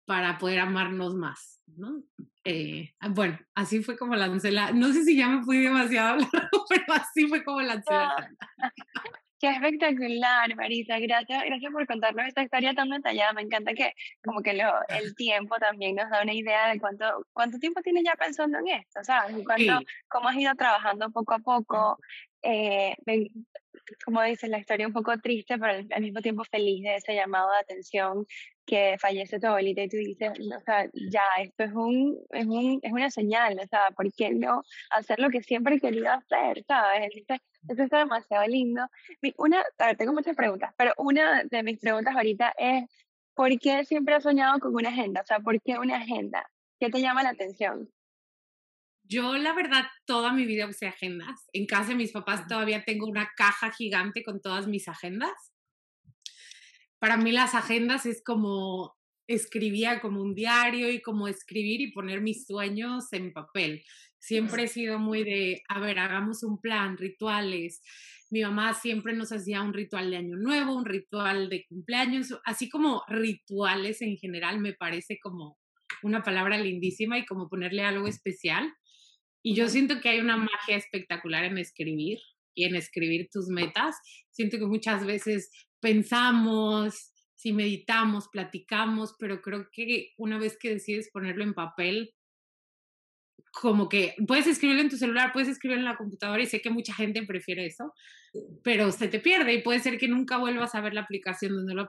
para 0.04 0.38
poder 0.38 0.60
amarnos 0.60 1.14
más, 1.14 1.60
¿no? 1.66 2.02
Eh, 2.44 2.94
ah, 3.00 3.08
bueno, 3.08 3.38
así 3.54 3.82
fue 3.82 3.96
como 3.96 4.14
lancé 4.14 4.52
la, 4.52 4.70
no 4.72 4.92
sé 4.92 5.04
si 5.04 5.16
ya 5.16 5.28
me 5.28 5.44
fui 5.44 5.58
demasiado 5.58 6.18
pero 6.68 6.84
así 6.94 7.26
fue 7.26 7.44
como 7.44 7.60
lancé 7.60 7.92
la. 7.92 8.30
Qué 9.38 9.50
espectacular, 9.50 10.56
Marisa. 10.56 10.98
Gracias, 10.98 11.44
gracias 11.44 11.72
por 11.72 11.86
contarnos 11.86 12.26
esta 12.26 12.42
historia 12.42 12.72
tan 12.74 12.88
detallada. 12.88 13.34
Me 13.34 13.42
encanta 13.42 13.74
que 13.74 13.92
como 14.24 14.40
que 14.40 14.54
lo, 14.54 14.72
el 14.88 15.14
tiempo 15.14 15.56
también 15.58 15.96
nos 15.96 16.08
da 16.08 16.22
una 16.22 16.32
idea 16.32 16.72
de 16.72 16.80
cuánto, 16.80 17.04
cuánto 17.34 17.58
tiempo 17.58 17.82
tienes 17.82 18.04
ya 18.04 18.14
pensando 18.14 18.58
en 18.58 18.68
esto, 18.68 19.04
¿sabes? 19.04 19.36
Cuánto, 19.44 19.80
cómo 20.08 20.28
has 20.28 20.36
ido 20.36 20.54
trabajando 20.54 21.10
poco 21.10 21.34
a 21.34 21.38
poco. 21.40 21.98
Eh, 22.42 22.94
como 24.04 24.22
dices, 24.22 24.48
la 24.48 24.58
historia 24.58 24.86
un 24.86 24.92
poco 24.92 25.18
triste, 25.18 25.58
pero 25.58 25.86
al 25.90 26.02
mismo 26.02 26.20
tiempo 26.20 26.44
feliz 26.44 26.82
de 26.82 26.96
ese 26.96 27.14
llamado 27.14 27.50
de 27.52 27.58
atención 27.58 28.26
que 28.66 28.96
fallece 29.00 29.38
tu 29.38 29.46
abuelita 29.46 29.82
y 29.82 29.88
tú 29.88 29.96
dices, 29.96 30.32
o 30.38 30.60
sea, 30.60 30.90
ya, 30.92 31.22
esto 31.40 31.64
es, 31.64 31.72
un, 31.72 32.18
es, 32.30 32.46
un, 32.46 32.80
es 32.82 32.92
una 32.92 33.10
señal, 33.10 33.58
o 33.62 33.66
sea, 33.66 33.90
¿por 33.96 34.12
qué 34.12 34.30
no 34.30 34.62
hacer 34.90 35.18
lo 35.20 35.30
que 35.30 35.42
siempre 35.42 35.76
he 35.76 35.80
querido 35.80 36.10
hacer, 36.10 36.64
sabes? 36.66 37.10
Eso 37.68 37.82
está 37.82 37.98
demasiado 37.98 38.46
lindo. 38.46 38.82
Una, 39.36 39.64
a 39.78 39.86
ver, 39.86 39.96
tengo 39.96 40.12
muchas 40.12 40.36
preguntas, 40.36 40.74
pero 40.76 40.92
una 40.98 41.44
de 41.44 41.62
mis 41.62 41.78
preguntas 41.78 42.14
ahorita 42.14 42.52
es, 42.58 42.84
¿por 43.34 43.56
qué 43.58 43.84
siempre 43.84 44.14
has 44.14 44.24
soñado 44.24 44.58
con 44.58 44.74
una 44.74 44.88
agenda? 44.88 45.20
O 45.20 45.26
sea, 45.26 45.40
¿por 45.40 45.60
qué 45.62 45.78
una 45.78 45.96
agenda? 45.96 46.50
¿Qué 46.80 46.90
te 46.90 47.00
llama 47.00 47.22
la 47.22 47.30
atención? 47.30 47.88
Yo, 49.08 49.36
la 49.36 49.52
verdad, 49.52 49.84
toda 50.04 50.32
mi 50.32 50.46
vida 50.46 50.66
usé 50.66 50.88
agendas. 50.88 51.48
En 51.52 51.66
casa 51.66 51.90
de 51.90 51.94
mis 51.94 52.10
papás 52.10 52.46
todavía 52.48 52.84
tengo 52.84 53.06
una 53.06 53.30
caja 53.36 53.70
gigante 53.70 54.24
con 54.24 54.40
todas 54.40 54.66
mis 54.66 54.88
agendas. 54.88 55.52
Para 57.06 57.18
mí 57.18 57.30
las 57.30 57.54
agendas 57.54 58.04
es 58.04 58.20
como 58.20 58.96
escribía 59.28 60.00
como 60.00 60.20
un 60.20 60.34
diario 60.34 60.90
y 60.90 61.00
como 61.00 61.28
escribir 61.28 61.80
y 61.80 61.92
poner 61.92 62.20
mis 62.20 62.46
sueños 62.46 63.12
en 63.12 63.32
papel 63.32 63.84
Siempre 64.18 64.64
he 64.64 64.66
sido 64.66 64.98
muy 64.98 65.22
de, 65.22 65.62
a 65.68 65.78
ver, 65.78 66.00
hagamos 66.00 66.42
un 66.42 66.60
plan, 66.60 66.96
rituales. 66.96 67.80
Mi 68.28 68.42
mamá 68.42 68.74
siempre 68.74 69.14
nos 69.14 69.30
hacía 69.30 69.62
un 69.62 69.72
ritual 69.72 70.10
de 70.10 70.16
año 70.16 70.34
nuevo, 70.34 70.74
un 70.74 70.84
ritual 70.84 71.48
de 71.48 71.64
cumpleaños, 71.68 72.36
así 72.44 72.68
como 72.68 73.04
rituales 73.06 74.02
en 74.02 74.16
general 74.16 74.58
me 74.58 74.72
parece 74.72 75.20
como 75.22 75.58
una 76.02 76.24
palabra 76.24 76.58
lindísima 76.58 77.18
y 77.18 77.24
como 77.24 77.48
ponerle 77.48 77.82
algo 77.82 78.08
especial. 78.08 78.74
Y 79.44 79.54
yo 79.54 79.68
siento 79.68 80.00
que 80.00 80.08
hay 80.08 80.18
una 80.18 80.38
magia 80.38 80.76
espectacular 80.76 81.44
en 81.44 81.58
escribir 81.58 82.18
y 82.52 82.64
en 82.64 82.74
escribir 82.74 83.28
tus 83.30 83.46
metas. 83.46 83.94
Siento 84.32 84.58
que 84.58 84.66
muchas 84.66 85.06
veces 85.06 85.52
pensamos, 85.86 87.12
si 87.36 87.52
meditamos, 87.52 88.26
platicamos, 88.26 89.14
pero 89.20 89.40
creo 89.40 89.68
que 89.70 90.14
una 90.16 90.36
vez 90.36 90.58
que 90.58 90.70
decides 90.70 91.10
ponerlo 91.12 91.44
en 91.44 91.54
papel, 91.54 92.12
como 93.52 93.88
que 93.88 94.16
puedes 94.26 94.48
escribirlo 94.48 94.82
en 94.82 94.88
tu 94.88 94.96
celular, 94.96 95.30
puedes 95.32 95.48
escribirlo 95.48 95.82
en 95.82 95.92
la 95.92 95.96
computadora 95.96 96.42
y 96.42 96.46
sé 96.46 96.60
que 96.60 96.70
mucha 96.70 96.92
gente 96.92 97.22
prefiere 97.22 97.66
eso, 97.66 97.92
pero 98.64 98.90
se 98.90 99.06
te 99.06 99.20
pierde 99.20 99.54
y 99.54 99.62
puede 99.62 99.78
ser 99.78 99.96
que 99.96 100.08
nunca 100.08 100.38
vuelvas 100.38 100.74
a 100.74 100.80
ver 100.80 100.92
la 100.92 101.02
aplicación 101.02 101.52
donde 101.54 101.74
lo, 101.74 101.88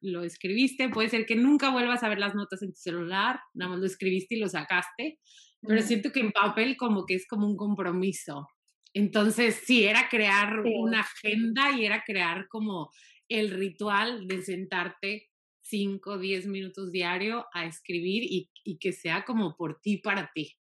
lo, 0.00 0.22
escribiste, 0.22 0.88
puede 0.88 1.10
ser 1.10 1.26
que 1.26 1.36
nunca 1.36 1.68
vuelvas 1.68 2.02
a 2.04 2.08
ver 2.08 2.18
las 2.18 2.34
notas 2.34 2.62
en 2.62 2.72
tu 2.72 2.80
celular, 2.80 3.40
nada 3.52 3.72
más 3.72 3.80
lo 3.80 3.86
escribiste 3.86 4.36
y 4.36 4.40
lo 4.40 4.48
sacaste, 4.48 5.18
pero 5.60 5.82
siento 5.82 6.12
que 6.12 6.20
en 6.20 6.32
papel 6.32 6.78
como 6.78 7.04
que 7.04 7.16
es 7.16 7.26
como 7.28 7.46
un 7.46 7.58
compromiso. 7.58 8.48
Entonces, 8.94 9.62
sí, 9.64 9.84
era 9.84 10.08
crear 10.08 10.60
una 10.60 11.00
agenda 11.00 11.72
y 11.72 11.84
era 11.84 12.02
crear 12.04 12.48
como 12.48 12.90
el 13.28 13.50
ritual 13.50 14.26
de 14.26 14.42
sentarte 14.42 15.28
5 15.62 16.10
o 16.10 16.18
10 16.18 16.46
minutos 16.46 16.92
diario 16.92 17.46
a 17.52 17.66
escribir 17.66 18.22
y, 18.24 18.50
y, 18.64 18.78
que 18.78 18.92
sea 18.92 19.24
como 19.24 19.56
por 19.56 19.80
ti, 19.80 19.98
para 19.98 20.30
ti. 20.34 20.56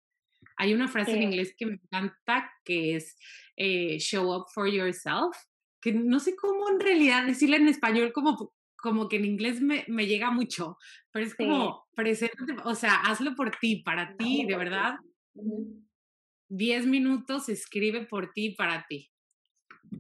Hay 0.58 0.74
una 0.74 0.88
frase 0.88 1.12
en 1.12 1.24
inglés 1.24 1.54
que 1.58 1.66
me 1.66 1.74
encanta 1.74 2.52
que 2.66 2.96
es 2.96 3.16
eh, 3.56 4.00
show 4.00 4.34
up 4.34 4.46
for 4.54 4.68
yourself, 4.68 5.36
que 5.82 5.94
no 5.94 6.20
sé 6.20 6.36
cómo 6.36 6.70
en 6.70 6.80
realidad 6.80 7.26
decirla 7.26 7.58
en 7.58 7.68
español 7.68 8.12
como, 8.12 8.54
como 8.76 9.08
que 9.08 9.18
en 9.18 9.26
inglés 9.26 9.62
me, 9.62 9.86
me 9.88 10.08
llega 10.08 10.32
mucho, 10.32 10.78
pero 11.12 11.26
es 11.26 11.36
como 11.36 11.86
presente, 11.96 12.36
o 12.66 12.76
sea, 12.76 12.96
hazlo 13.02 13.36
por 13.36 13.52
ti, 13.58 13.82
para 13.84 14.16
ti, 14.18 14.46
de 14.46 14.58
verdad. 14.58 14.96
10 16.50 16.86
minutos 16.88 17.50
escribe 17.50 18.06
por 18.06 18.32
ti, 18.32 18.52
para 18.52 18.86
ti. 18.88 19.12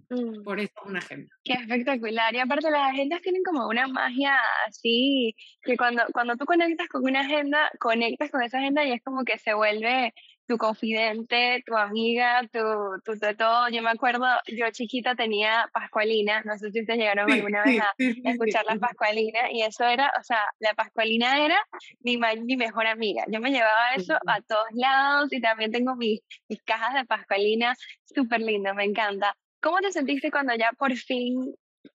Mm. 0.10 0.44
Por 0.44 0.60
eso 0.60 0.74
una 0.86 1.00
agenda. 1.00 1.34
Qué 1.44 1.54
espectacular. 1.54 2.34
Y 2.34 2.40
aparte 2.40 2.72
las 2.72 2.92
agendas 2.92 3.22
tienen 3.22 3.44
como 3.44 3.68
una 3.68 3.88
magia 3.88 4.38
así, 4.68 5.36
que 5.62 5.76
cuando, 5.76 6.04
cuando 6.14 6.38
tú 6.38 6.46
conectas 6.46 6.88
con 6.88 7.04
una 7.04 7.22
agenda, 7.22 7.70
conectas 7.80 8.32
con 8.32 8.42
esa 8.42 8.60
agenda 8.60 8.86
y 8.86 8.94
es 8.94 9.04
como 9.04 9.24
que 9.24 9.38
se 9.38 9.54
vuelve 9.54 10.14
tu 10.48 10.58
confidente, 10.58 11.62
tu 11.66 11.76
amiga, 11.76 12.42
tu, 12.54 12.60
tu, 13.04 13.20
todo. 13.36 13.68
Yo 13.70 13.82
me 13.82 13.90
acuerdo, 13.90 14.26
yo 14.48 14.72
chiquita 14.72 15.14
tenía 15.14 15.70
Pascualina, 15.74 16.42
no 16.44 16.58
sé 16.58 16.72
si 16.72 16.82
ustedes 16.82 17.00
llegaron 17.00 17.30
alguna 17.30 17.64
vez 17.64 17.82
a 17.82 17.94
escuchar 18.32 18.66
la 18.66 18.78
Pascualina, 18.78 19.52
y 19.52 19.64
eso 19.64 19.84
era, 19.84 20.14
o 20.18 20.24
sea, 20.24 20.40
la 20.60 20.74
Pascualina 20.74 21.46
era 21.46 21.60
mi, 22.00 22.18
mi 22.18 22.56
mejor 22.56 22.88
amiga. 22.88 23.26
Yo 23.28 23.42
me 23.42 23.52
llevaba 23.52 23.94
eso 23.96 24.16
a 24.26 24.42
todos 24.42 24.68
lados 24.74 25.34
y 25.34 25.42
también 25.42 25.72
tengo 25.72 25.98
mis, 25.98 26.22
mis 26.48 26.62
cajas 26.64 26.94
de 26.94 27.06
Pascualina, 27.06 27.76
súper 28.06 28.40
lindo, 28.40 28.74
me 28.74 28.86
encanta. 28.86 29.36
¿Cómo 29.62 29.78
te 29.80 29.92
sentiste 29.92 30.32
cuando 30.32 30.56
ya 30.56 30.72
por 30.78 30.96
fin 30.96 31.56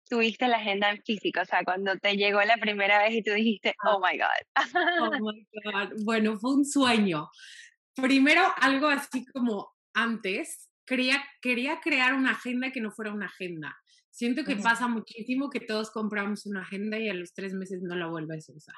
tuviste 0.08 0.48
la 0.48 0.58
agenda 0.58 0.90
en 0.90 1.02
físico? 1.02 1.40
O 1.40 1.44
sea, 1.44 1.64
cuando 1.64 1.96
te 1.96 2.16
llegó 2.16 2.40
la 2.42 2.56
primera 2.56 3.02
vez 3.02 3.14
y 3.14 3.22
tú 3.22 3.32
dijiste, 3.32 3.74
ah. 3.84 3.94
oh 3.94 4.00
my 4.00 4.18
God. 4.18 4.64
oh 5.00 5.10
my 5.20 5.46
God. 5.64 6.04
Bueno, 6.04 6.38
fue 6.38 6.54
un 6.54 6.64
sueño 6.64 7.28
primero 8.02 8.42
algo 8.60 8.88
así 8.88 9.24
como 9.26 9.74
antes, 9.94 10.70
quería, 10.86 11.22
quería 11.40 11.80
crear 11.80 12.14
una 12.14 12.32
agenda 12.32 12.70
que 12.70 12.80
no 12.80 12.90
fuera 12.90 13.12
una 13.12 13.26
agenda. 13.26 13.76
Siento 14.10 14.44
que 14.44 14.56
pasa 14.56 14.88
muchísimo 14.88 15.50
que 15.50 15.60
todos 15.60 15.90
compramos 15.90 16.46
una 16.46 16.62
agenda 16.62 16.98
y 16.98 17.08
a 17.08 17.14
los 17.14 17.34
tres 17.34 17.54
meses 17.54 17.82
no 17.82 17.94
la 17.94 18.06
vuelves 18.06 18.48
a 18.48 18.52
usar. 18.52 18.74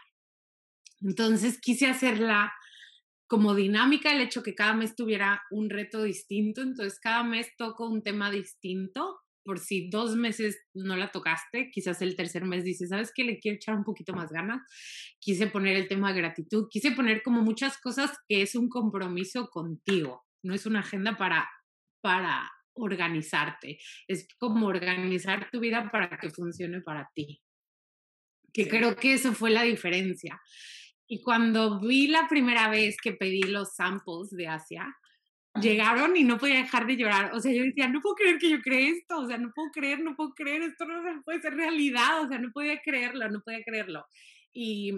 Entonces 1.01 1.59
quise 1.61 1.87
hacerla 1.87 2.53
como 3.31 3.55
dinámica, 3.55 4.13
el 4.13 4.23
hecho 4.23 4.43
que 4.43 4.57
cada 4.57 4.75
mes 4.75 4.97
tuviera 4.97 5.41
un 5.53 5.71
reto 5.71 6.03
distinto, 6.03 6.63
entonces 6.63 6.99
cada 6.99 7.23
mes 7.23 7.47
toco 7.57 7.89
un 7.89 8.03
tema 8.03 8.29
distinto 8.29 9.21
por 9.45 9.61
si 9.61 9.89
dos 9.89 10.17
meses 10.17 10.59
no 10.75 10.97
la 10.97 11.13
tocaste, 11.13 11.71
quizás 11.71 12.03
el 12.03 12.17
tercer 12.17 12.45
mes 12.45 12.65
dices, 12.65 12.89
¿sabes 12.89 13.13
qué? 13.15 13.23
Le 13.23 13.39
quiero 13.39 13.55
echar 13.55 13.77
un 13.77 13.85
poquito 13.85 14.15
más 14.15 14.33
ganas. 14.33 14.61
Quise 15.21 15.47
poner 15.47 15.77
el 15.77 15.87
tema 15.87 16.13
de 16.13 16.19
gratitud, 16.19 16.67
quise 16.69 16.91
poner 16.91 17.23
como 17.23 17.41
muchas 17.41 17.79
cosas 17.81 18.11
que 18.29 18.43
es 18.43 18.57
un 18.57 18.69
compromiso 18.69 19.49
contigo, 19.49 20.25
no 20.43 20.53
es 20.53 20.67
una 20.67 20.81
agenda 20.81 21.17
para, 21.17 21.49
para 22.03 22.51
organizarte, 22.75 23.79
es 24.09 24.27
como 24.39 24.67
organizar 24.67 25.49
tu 25.53 25.61
vida 25.61 25.89
para 25.93 26.19
que 26.19 26.31
funcione 26.31 26.81
para 26.81 27.09
ti. 27.15 27.41
Que 28.53 28.67
creo 28.67 28.97
que 28.97 29.15
eso 29.15 29.33
fue 29.33 29.51
la 29.51 29.63
diferencia. 29.63 30.41
Y 31.13 31.23
cuando 31.23 31.81
vi 31.81 32.07
la 32.07 32.29
primera 32.29 32.69
vez 32.69 32.97
que 33.03 33.13
pedí 33.13 33.43
los 33.43 33.75
samples 33.75 34.31
de 34.31 34.47
Asia, 34.47 34.97
llegaron 35.61 36.17
y 36.17 36.23
no 36.23 36.39
podía 36.39 36.59
dejar 36.59 36.87
de 36.87 36.97
llorar. 36.97 37.35
O 37.35 37.41
sea, 37.41 37.53
yo 37.53 37.65
decía, 37.65 37.89
no 37.89 38.01
puedo 38.01 38.15
creer 38.15 38.39
que 38.39 38.49
yo 38.49 38.61
cree 38.61 38.91
esto, 38.91 39.19
o 39.19 39.27
sea, 39.27 39.37
no 39.37 39.51
puedo 39.53 39.73
creer, 39.73 39.99
no 40.05 40.15
puedo 40.15 40.31
creer, 40.35 40.63
esto 40.63 40.85
no 40.85 41.03
puede 41.25 41.41
ser 41.41 41.55
realidad, 41.55 42.23
o 42.23 42.29
sea, 42.29 42.39
no 42.39 42.53
podía 42.53 42.81
creerlo, 42.81 43.29
no 43.29 43.41
podía 43.41 43.61
creerlo. 43.65 44.07
Y 44.53 44.93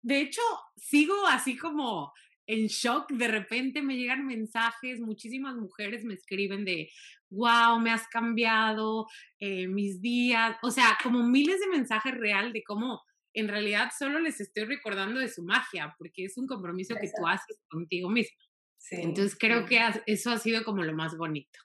de 0.00 0.20
hecho, 0.20 0.42
sigo 0.76 1.26
así 1.26 1.56
como 1.56 2.12
en 2.46 2.68
shock, 2.68 3.10
de 3.10 3.26
repente 3.26 3.82
me 3.82 3.96
llegan 3.96 4.28
mensajes, 4.28 5.00
muchísimas 5.00 5.56
mujeres 5.56 6.04
me 6.04 6.14
escriben 6.14 6.64
de, 6.64 6.88
wow, 7.30 7.80
me 7.80 7.90
has 7.90 8.06
cambiado 8.06 9.08
eh, 9.40 9.66
mis 9.66 10.00
días, 10.00 10.56
o 10.62 10.70
sea, 10.70 10.96
como 11.02 11.24
miles 11.24 11.58
de 11.58 11.66
mensajes 11.66 12.14
real 12.14 12.52
de 12.52 12.62
cómo 12.62 13.02
en 13.40 13.48
realidad 13.48 13.90
solo 13.96 14.18
les 14.20 14.40
estoy 14.40 14.64
recordando 14.64 15.20
de 15.20 15.28
su 15.28 15.42
magia, 15.42 15.94
porque 15.98 16.24
es 16.24 16.36
un 16.36 16.46
compromiso 16.46 16.94
que 17.00 17.08
tú 17.08 17.26
haces 17.26 17.58
contigo 17.68 18.08
mismo. 18.08 18.36
Entonces 18.90 19.36
creo 19.38 19.66
que 19.66 19.80
eso 20.06 20.30
ha 20.30 20.38
sido 20.38 20.64
como 20.64 20.82
lo 20.82 20.94
más 20.94 21.16
bonito. 21.16 21.58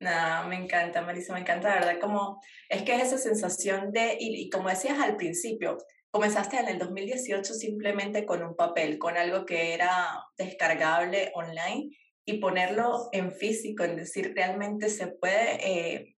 No, 0.00 0.48
me 0.48 0.56
encanta, 0.56 1.02
Marisa, 1.02 1.34
me 1.34 1.40
encanta, 1.40 1.68
la 1.68 1.74
verdad, 1.76 2.00
como 2.00 2.40
es 2.68 2.82
que 2.82 2.94
es 2.94 3.04
esa 3.04 3.18
sensación 3.18 3.92
de, 3.92 4.16
y, 4.18 4.48
como 4.50 4.68
decías 4.68 4.98
al 4.98 5.16
principio, 5.16 5.78
comenzaste 6.10 6.58
en 6.58 6.68
el 6.68 6.78
2018 6.78 7.54
simplemente 7.54 8.24
con 8.24 8.42
un 8.42 8.56
papel, 8.56 8.98
con 8.98 9.16
algo 9.16 9.44
que 9.44 9.74
era 9.74 10.24
descargable 10.38 11.30
online 11.34 11.90
y 12.24 12.38
ponerlo 12.38 13.08
en 13.12 13.32
físico, 13.32 13.84
en 13.84 13.96
decir, 13.96 14.32
realmente 14.34 14.88
se 14.88 15.08
puede, 15.08 15.58
eh, 15.62 16.15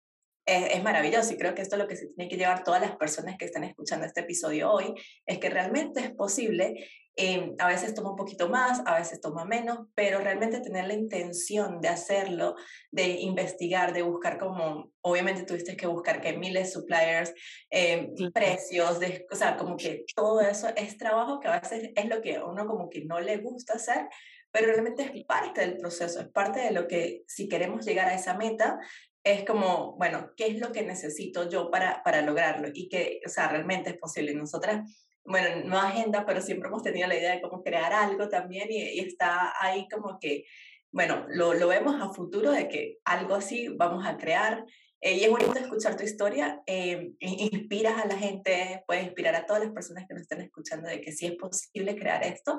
es, 0.57 0.75
es, 0.75 0.83
maravilloso 0.83 1.33
y 1.33 1.37
creo 1.37 1.53
que 1.53 1.61
esto 1.61 1.75
es 1.75 1.81
lo 1.81 1.87
que 1.87 1.95
se 1.95 2.07
tiene 2.07 2.29
que 2.29 2.37
llevar 2.37 2.63
todas 2.63 2.81
las 2.81 2.95
personas 2.97 3.37
que 3.37 3.45
están 3.45 3.63
escuchando 3.63 4.05
este 4.05 4.21
episodio 4.21 4.71
hoy, 4.71 4.93
es 5.25 5.37
que 5.39 5.49
realmente 5.49 5.99
es 5.99 6.11
posible 6.11 6.87
Em, 7.21 7.53
a 7.59 7.67
veces 7.67 7.93
toma 7.93 8.11
un 8.11 8.15
poquito 8.15 8.47
más, 8.47 8.81
a 8.85 8.97
veces 8.97 9.19
toma 9.19 9.43
menos, 9.43 9.87
pero 9.93 10.19
realmente 10.19 10.61
tener 10.61 10.87
la 10.87 10.93
intención 10.93 11.81
de 11.81 11.89
hacerlo, 11.89 12.55
de 12.91 13.09
investigar, 13.19 13.91
de 13.91 14.03
buscar 14.03 14.37
como, 14.37 14.93
obviamente 15.01 15.43
tuviste 15.43 15.75
que 15.75 15.85
buscar 15.85 16.21
que 16.21 16.37
miles 16.37 16.67
de 16.67 16.71
suppliers, 16.71 17.33
eh, 17.69 18.13
precios, 18.33 19.01
de, 19.01 19.27
o 19.29 19.35
sea, 19.35 19.57
como 19.57 19.75
que 19.75 20.05
todo 20.15 20.39
eso 20.39 20.69
es 20.77 20.97
trabajo 20.97 21.41
que 21.41 21.49
a 21.49 21.59
veces 21.59 21.89
es 21.93 22.05
lo 22.05 22.21
que 22.21 22.37
a 22.37 22.45
uno 22.45 22.65
como 22.65 22.89
que 22.89 23.03
no 23.03 23.19
le 23.19 23.35
gusta 23.35 23.73
hacer, 23.73 24.07
pero 24.51 24.67
realmente 24.67 25.03
es 25.03 25.25
parte 25.25 25.59
del 25.59 25.75
proceso, 25.75 26.21
es 26.21 26.29
parte 26.29 26.61
de 26.61 26.71
lo 26.71 26.87
que 26.87 27.23
si 27.27 27.49
queremos 27.49 27.85
llegar 27.85 28.07
a 28.07 28.15
esa 28.15 28.35
meta, 28.35 28.79
es 29.23 29.45
como, 29.45 29.95
bueno, 29.97 30.31
¿qué 30.35 30.47
es 30.47 30.59
lo 30.59 30.71
que 30.71 30.83
necesito 30.83 31.49
yo 31.49 31.69
para, 31.69 32.01
para 32.03 32.21
lograrlo? 32.21 32.69
Y 32.73 32.89
que, 32.89 33.21
o 33.25 33.29
sea, 33.29 33.49
realmente 33.49 33.91
es 33.91 33.97
posible. 33.97 34.33
Nosotras 34.33 34.89
bueno, 35.29 35.63
no 35.65 35.77
agenda, 35.77 36.25
pero 36.25 36.41
siempre 36.41 36.69
hemos 36.69 36.81
tenido 36.81 37.07
la 37.07 37.15
idea 37.15 37.35
de 37.35 37.41
cómo 37.41 37.61
crear 37.61 37.93
algo 37.93 38.29
también 38.29 38.67
y, 38.71 38.99
está 38.99 39.53
ahí 39.61 39.87
como 39.87 40.17
que, 40.19 40.45
bueno, 40.91 41.25
lo, 41.29 41.53
lo, 41.53 41.67
vemos 41.67 42.01
a 42.01 42.11
futuro 42.11 42.51
de 42.51 42.67
que 42.67 42.97
algo 43.05 43.35
así 43.35 43.67
vamos 43.67 44.05
a 44.07 44.17
crear. 44.17 44.65
Eh, 45.01 45.17
y 45.17 45.23
es 45.23 45.29
bonito 45.29 45.53
escuchar 45.53 45.95
tu 45.95 46.03
historia, 46.03 46.61
eh, 46.65 47.13
inspiras 47.19 48.03
a 48.03 48.07
la 48.07 48.17
gente, 48.17 48.83
puedes 48.85 49.05
inspirar 49.05 49.35
a 49.35 49.45
todas 49.45 49.63
las 49.63 49.71
personas 49.71 50.05
que 50.07 50.13
nos 50.15 50.23
estén 50.23 50.41
escuchando 50.41 50.89
de 50.89 50.99
que 50.99 51.11
sí 51.11 51.27
es 51.27 51.35
posible 51.35 51.95
crear 51.95 52.23
esto 52.23 52.57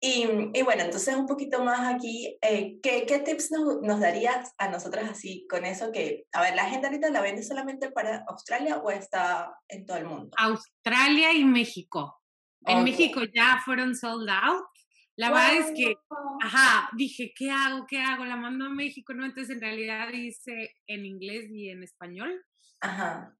y, 0.00 0.24
y, 0.52 0.62
bueno, 0.62 0.82
entonces 0.82 1.16
un 1.16 1.26
poquito 1.26 1.64
más 1.64 1.94
aquí, 1.94 2.36
eh, 2.42 2.78
¿qué, 2.82 3.06
¿qué, 3.06 3.18
tips 3.20 3.50
nos, 3.50 3.80
nos, 3.80 3.98
darías 3.98 4.52
a 4.58 4.68
nosotras 4.68 5.10
así 5.10 5.46
con 5.48 5.64
eso 5.64 5.90
que, 5.90 6.26
a 6.32 6.42
ver, 6.42 6.54
la 6.54 6.68
gente 6.68 6.86
ahorita 6.86 7.10
la 7.10 7.22
vende 7.22 7.42
solamente 7.42 7.90
para 7.90 8.22
Australia 8.28 8.76
o 8.78 8.90
está 8.90 9.54
en 9.68 9.86
todo 9.86 9.96
el 9.96 10.04
mundo? 10.04 10.30
Australia 10.36 11.32
y 11.32 11.44
México. 11.44 12.20
En 12.66 12.84
México 12.84 13.20
ya 13.34 13.62
fueron 13.64 13.94
sold 13.94 14.28
out. 14.28 14.66
La 15.16 15.30
verdad 15.30 15.54
es 15.56 15.72
que, 15.74 15.96
ajá, 16.42 16.90
dije, 16.94 17.32
¿qué 17.34 17.50
hago? 17.50 17.86
¿Qué 17.88 17.98
hago? 17.98 18.26
La 18.26 18.36
mando 18.36 18.66
a 18.66 18.68
México, 18.68 19.14
¿no? 19.14 19.24
Entonces 19.24 19.54
en 19.54 19.62
realidad 19.62 20.12
hice 20.12 20.74
en 20.86 21.06
inglés 21.06 21.50
y 21.50 21.70
en 21.70 21.82
español. 21.82 22.44
Ajá. 22.80 23.34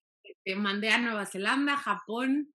Te 0.44 0.56
mandé 0.56 0.90
a 0.90 0.98
Nueva 0.98 1.26
Zelanda, 1.26 1.76
Japón, 1.76 2.54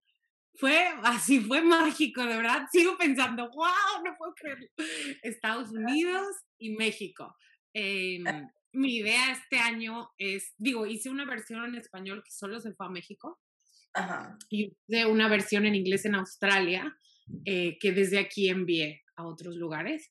fue 0.54 0.86
así, 1.02 1.40
fue 1.40 1.62
mágico, 1.62 2.22
de 2.22 2.36
verdad. 2.36 2.66
Sigo 2.70 2.96
pensando, 2.96 3.50
wow, 3.50 4.04
no 4.04 4.14
puedo 4.18 4.34
creerlo. 4.34 4.66
Estados 5.22 5.70
Unidos 5.70 6.28
y 6.58 6.70
México. 6.70 7.34
Em, 7.74 8.24
mi 8.72 8.96
idea 8.96 9.32
este 9.32 9.58
año 9.58 10.10
es, 10.18 10.54
digo, 10.58 10.86
hice 10.86 11.10
una 11.10 11.24
versión 11.24 11.64
en 11.64 11.74
español 11.76 12.22
que 12.24 12.32
solo 12.32 12.60
se 12.60 12.74
fue 12.74 12.86
a 12.86 12.90
México. 12.90 13.40
Ajá. 13.94 14.38
Y 14.48 14.72
hice 14.88 15.06
una 15.06 15.28
versión 15.28 15.66
en 15.66 15.74
inglés 15.74 16.04
en 16.04 16.14
Australia, 16.14 16.96
eh, 17.44 17.78
que 17.78 17.92
desde 17.92 18.18
aquí 18.18 18.48
envié 18.48 19.02
a 19.16 19.26
otros 19.26 19.56
lugares. 19.56 20.10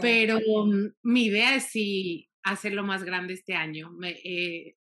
Pero 0.00 0.38
mm, 0.38 0.94
mi 1.02 1.26
idea 1.26 1.56
es 1.56 1.64
sí 1.64 2.28
hacerlo 2.42 2.82
más 2.82 3.04
grande 3.04 3.34
este 3.34 3.54
año. 3.54 3.90
Me, 3.92 4.10
eh, 4.24 4.76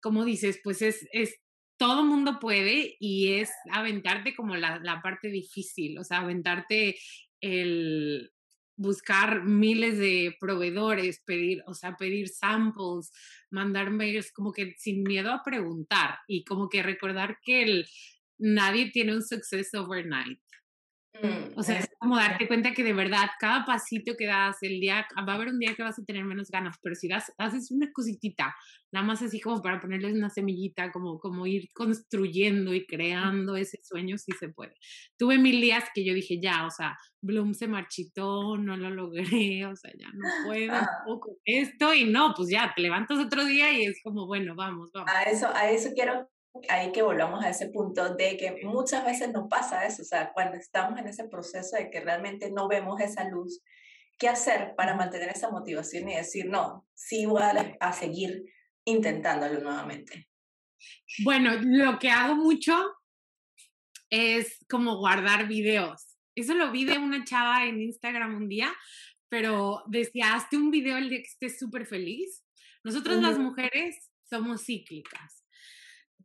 como 0.00 0.24
dices, 0.24 0.60
pues 0.62 0.82
es, 0.82 1.06
es 1.12 1.40
todo 1.76 2.04
mundo 2.04 2.38
puede 2.40 2.96
y 2.98 3.34
es 3.34 3.50
aventarte 3.70 4.34
como 4.34 4.56
la, 4.56 4.78
la 4.78 5.02
parte 5.02 5.28
difícil, 5.28 5.98
o 5.98 6.04
sea, 6.04 6.18
aventarte 6.18 6.96
el 7.40 8.30
buscar 8.76 9.44
miles 9.44 9.98
de 9.98 10.36
proveedores, 10.38 11.22
pedir, 11.24 11.62
o 11.66 11.74
sea, 11.74 11.96
pedir 11.96 12.28
samples, 12.28 13.10
mandar 13.50 13.90
mails, 13.90 14.32
como 14.32 14.52
que 14.52 14.74
sin 14.76 15.02
miedo 15.02 15.32
a 15.32 15.42
preguntar 15.42 16.18
y 16.28 16.44
como 16.44 16.68
que 16.68 16.82
recordar 16.82 17.38
que 17.42 17.62
el, 17.62 17.86
nadie 18.38 18.90
tiene 18.90 19.14
un 19.14 19.22
success 19.22 19.72
overnight. 19.74 20.40
Mm, 21.22 21.58
o 21.58 21.62
sea, 21.62 21.78
es 21.78 21.88
como 21.98 22.16
darte 22.16 22.46
cuenta 22.46 22.72
que 22.72 22.84
de 22.84 22.92
verdad 22.92 23.26
cada 23.38 23.64
pasito 23.64 24.14
que 24.16 24.26
das, 24.26 24.56
el 24.62 24.80
día, 24.80 25.06
va 25.26 25.32
a 25.32 25.36
haber 25.36 25.48
un 25.48 25.58
día 25.58 25.74
que 25.74 25.82
vas 25.82 25.98
a 25.98 26.04
tener 26.04 26.24
menos 26.24 26.50
ganas, 26.50 26.76
pero 26.82 26.94
si 26.94 27.08
das, 27.08 27.32
haces 27.38 27.70
una 27.70 27.90
cositita, 27.92 28.54
nada 28.92 29.06
más 29.06 29.22
así 29.22 29.40
como 29.40 29.62
para 29.62 29.80
ponerles 29.80 30.14
una 30.14 30.28
semillita, 30.28 30.92
como, 30.92 31.18
como 31.18 31.46
ir 31.46 31.70
construyendo 31.72 32.74
y 32.74 32.86
creando 32.86 33.56
ese 33.56 33.78
sueño, 33.82 34.18
sí 34.18 34.32
se 34.38 34.48
puede. 34.48 34.74
Tuve 35.18 35.38
mil 35.38 35.60
días 35.60 35.84
que 35.94 36.04
yo 36.04 36.12
dije, 36.12 36.38
ya, 36.40 36.66
o 36.66 36.70
sea, 36.70 36.96
Bloom 37.22 37.54
se 37.54 37.66
marchitó, 37.66 38.56
no 38.58 38.76
lo 38.76 38.90
logré, 38.90 39.64
o 39.66 39.76
sea, 39.76 39.90
ya 39.98 40.08
no 40.12 40.28
puedo 40.44 41.20
con 41.20 41.34
esto, 41.44 41.94
y 41.94 42.04
no, 42.04 42.34
pues 42.36 42.50
ya, 42.50 42.72
te 42.74 42.82
levantas 42.82 43.18
otro 43.18 43.44
día 43.44 43.72
y 43.72 43.84
es 43.84 44.00
como, 44.02 44.26
bueno, 44.26 44.54
vamos, 44.54 44.90
vamos. 44.92 45.10
A 45.14 45.22
eso, 45.24 45.48
a 45.54 45.70
eso 45.70 45.90
quiero 45.94 46.28
ahí 46.68 46.92
que 46.92 47.02
volvamos 47.02 47.44
a 47.44 47.50
ese 47.50 47.68
punto 47.68 48.14
de 48.14 48.36
que 48.36 48.64
muchas 48.64 49.04
veces 49.04 49.30
no 49.32 49.48
pasa 49.48 49.86
eso, 49.86 50.02
o 50.02 50.04
sea, 50.04 50.32
cuando 50.32 50.56
estamos 50.56 50.98
en 50.98 51.08
ese 51.08 51.28
proceso 51.28 51.76
de 51.76 51.90
que 51.90 52.00
realmente 52.00 52.50
no 52.50 52.68
vemos 52.68 53.00
esa 53.00 53.28
luz, 53.28 53.62
¿qué 54.18 54.28
hacer 54.28 54.74
para 54.76 54.94
mantener 54.94 55.28
esa 55.28 55.50
motivación 55.50 56.08
y 56.08 56.16
decir, 56.16 56.46
no, 56.46 56.86
sí 56.94 57.26
voy 57.26 57.42
a, 57.80 57.92
seguir 57.92 58.44
intentándolo 58.84 59.60
nuevamente? 59.60 60.28
Bueno, 61.24 61.52
lo 61.62 61.98
que 61.98 62.10
hago 62.10 62.34
mucho 62.34 62.94
es 64.10 64.64
como 64.68 64.98
guardar 64.98 65.48
videos. 65.48 66.16
Eso 66.34 66.54
lo 66.54 66.70
vi 66.70 66.84
de 66.84 66.98
una 66.98 67.24
chava 67.24 67.64
en 67.64 67.80
Instagram 67.80 68.36
un 68.36 68.48
día, 68.48 68.72
pero 69.28 69.82
decía, 69.86 70.34
hazte 70.34 70.56
un 70.56 70.70
video 70.70 70.96
el 70.98 71.08
día 71.08 71.18
que 71.18 71.24
estés 71.24 71.58
súper 71.58 71.86
feliz. 71.86 72.44
Nosotros 72.84 73.20
las 73.20 73.38
mujeres 73.38 74.10
somos 74.28 74.64
cíclicas 74.64 75.45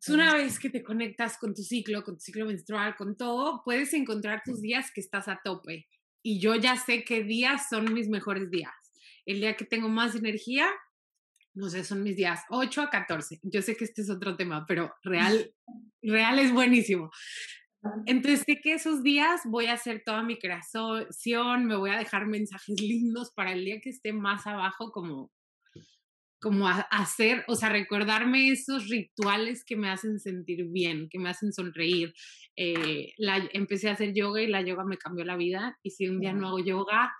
una 0.09 0.33
vez 0.35 0.59
que 0.59 0.69
te 0.69 0.83
conectas 0.83 1.37
con 1.37 1.53
tu 1.53 1.61
ciclo, 1.61 2.03
con 2.03 2.15
tu 2.15 2.21
ciclo 2.21 2.45
menstrual, 2.45 2.95
con 2.95 3.15
todo, 3.15 3.61
puedes 3.63 3.93
encontrar 3.93 4.41
tus 4.43 4.61
días 4.61 4.91
que 4.93 5.01
estás 5.01 5.27
a 5.27 5.39
tope. 5.43 5.87
Y 6.23 6.39
yo 6.39 6.55
ya 6.55 6.75
sé 6.75 7.03
qué 7.03 7.23
días 7.23 7.67
son 7.69 7.93
mis 7.93 8.09
mejores 8.09 8.49
días. 8.49 8.73
El 9.25 9.41
día 9.41 9.55
que 9.55 9.65
tengo 9.65 9.89
más 9.89 10.15
energía, 10.15 10.67
no 11.53 11.69
sé, 11.69 11.83
son 11.83 12.03
mis 12.03 12.15
días 12.15 12.41
8 12.49 12.81
a 12.81 12.89
14. 12.89 13.39
Yo 13.43 13.61
sé 13.61 13.75
que 13.75 13.85
este 13.85 14.01
es 14.01 14.09
otro 14.09 14.35
tema, 14.35 14.65
pero 14.67 14.93
real, 15.03 15.53
real 16.01 16.39
es 16.39 16.51
buenísimo. 16.51 17.11
Entonces 18.05 18.43
sé 18.45 18.59
que 18.61 18.73
esos 18.73 19.01
días 19.01 19.41
voy 19.45 19.65
a 19.65 19.73
hacer 19.73 20.03
toda 20.05 20.21
mi 20.21 20.37
creación, 20.37 21.65
me 21.65 21.75
voy 21.75 21.89
a 21.89 21.97
dejar 21.97 22.27
mensajes 22.27 22.79
lindos 22.79 23.31
para 23.35 23.53
el 23.53 23.65
día 23.65 23.81
que 23.81 23.89
esté 23.89 24.13
más 24.13 24.45
abajo, 24.45 24.91
como 24.91 25.31
como 26.41 26.67
hacer, 26.67 27.45
o 27.47 27.55
sea, 27.55 27.69
recordarme 27.69 28.49
esos 28.49 28.89
rituales 28.89 29.63
que 29.63 29.75
me 29.75 29.89
hacen 29.91 30.19
sentir 30.19 30.65
bien, 30.69 31.07
que 31.07 31.19
me 31.19 31.29
hacen 31.29 31.53
sonreír. 31.53 32.15
Eh, 32.55 33.13
la, 33.17 33.47
empecé 33.53 33.89
a 33.89 33.93
hacer 33.93 34.13
yoga 34.13 34.41
y 34.41 34.47
la 34.47 34.61
yoga 34.61 34.83
me 34.83 34.97
cambió 34.97 35.23
la 35.23 35.37
vida 35.37 35.77
y 35.83 35.91
si 35.91 36.07
un 36.09 36.19
día 36.19 36.33
no 36.33 36.47
hago 36.47 36.59
yoga, 36.59 37.13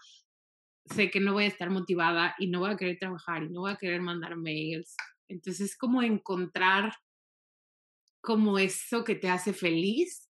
sé 0.86 1.12
que 1.12 1.20
no 1.20 1.34
voy 1.34 1.44
a 1.44 1.48
estar 1.48 1.70
motivada 1.70 2.36
y 2.40 2.48
no 2.48 2.62
voy 2.62 2.72
a 2.72 2.78
querer 2.78 2.98
trabajar 2.98 3.44
y 3.44 3.50
no 3.50 3.62
voy 3.62 3.72
a 3.72 3.78
querer 3.78 4.02
mandar 4.02 4.36
mails. 4.38 4.96
Entonces 5.28 5.70
es 5.70 5.78
como 5.78 6.02
encontrar 6.02 6.92
como 8.22 8.58
eso 8.58 9.04
que 9.04 9.16
te 9.16 9.30
hace 9.30 9.54
feliz 9.54 10.30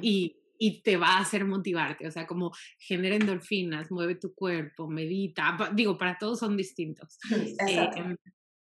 y 0.00 0.39
y 0.62 0.82
te 0.82 0.98
va 0.98 1.16
a 1.16 1.20
hacer 1.20 1.46
motivarte, 1.46 2.06
o 2.06 2.10
sea, 2.10 2.26
como 2.26 2.52
genera 2.78 3.16
endorfinas, 3.16 3.90
mueve 3.90 4.16
tu 4.16 4.34
cuerpo, 4.34 4.88
medita, 4.88 5.56
digo, 5.74 5.96
para 5.96 6.18
todos 6.18 6.38
son 6.38 6.54
distintos. 6.54 7.18
Eh, 7.66 8.16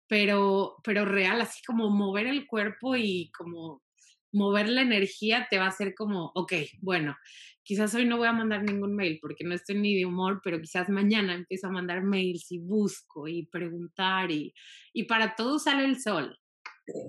pero, 0.07 0.77
pero 0.85 1.05
real, 1.05 1.40
así 1.40 1.61
como 1.66 1.90
mover 1.90 2.29
el 2.29 2.47
cuerpo 2.47 2.95
y 2.95 3.33
como 3.37 3.83
mover 4.33 4.68
la 4.68 4.83
energía 4.83 5.49
te 5.51 5.59
va 5.59 5.64
a 5.64 5.68
hacer 5.68 5.95
como, 5.95 6.31
ok, 6.37 6.53
bueno, 6.81 7.16
quizás 7.64 7.92
hoy 7.97 8.05
no 8.05 8.16
voy 8.16 8.29
a 8.29 8.33
mandar 8.33 8.62
ningún 8.62 8.95
mail 8.95 9.18
porque 9.21 9.42
no 9.42 9.55
estoy 9.55 9.75
ni 9.75 9.99
de 9.99 10.07
humor, 10.07 10.40
pero 10.45 10.61
quizás 10.61 10.88
mañana 10.88 11.35
empiezo 11.35 11.66
a 11.66 11.73
mandar 11.73 12.05
mails 12.05 12.53
y 12.53 12.59
busco 12.59 13.27
y 13.27 13.47
preguntar 13.47 14.31
y, 14.31 14.55
y 14.92 15.05
para 15.05 15.35
todo 15.35 15.59
sale 15.59 15.85
el 15.85 16.01
sol. 16.01 16.38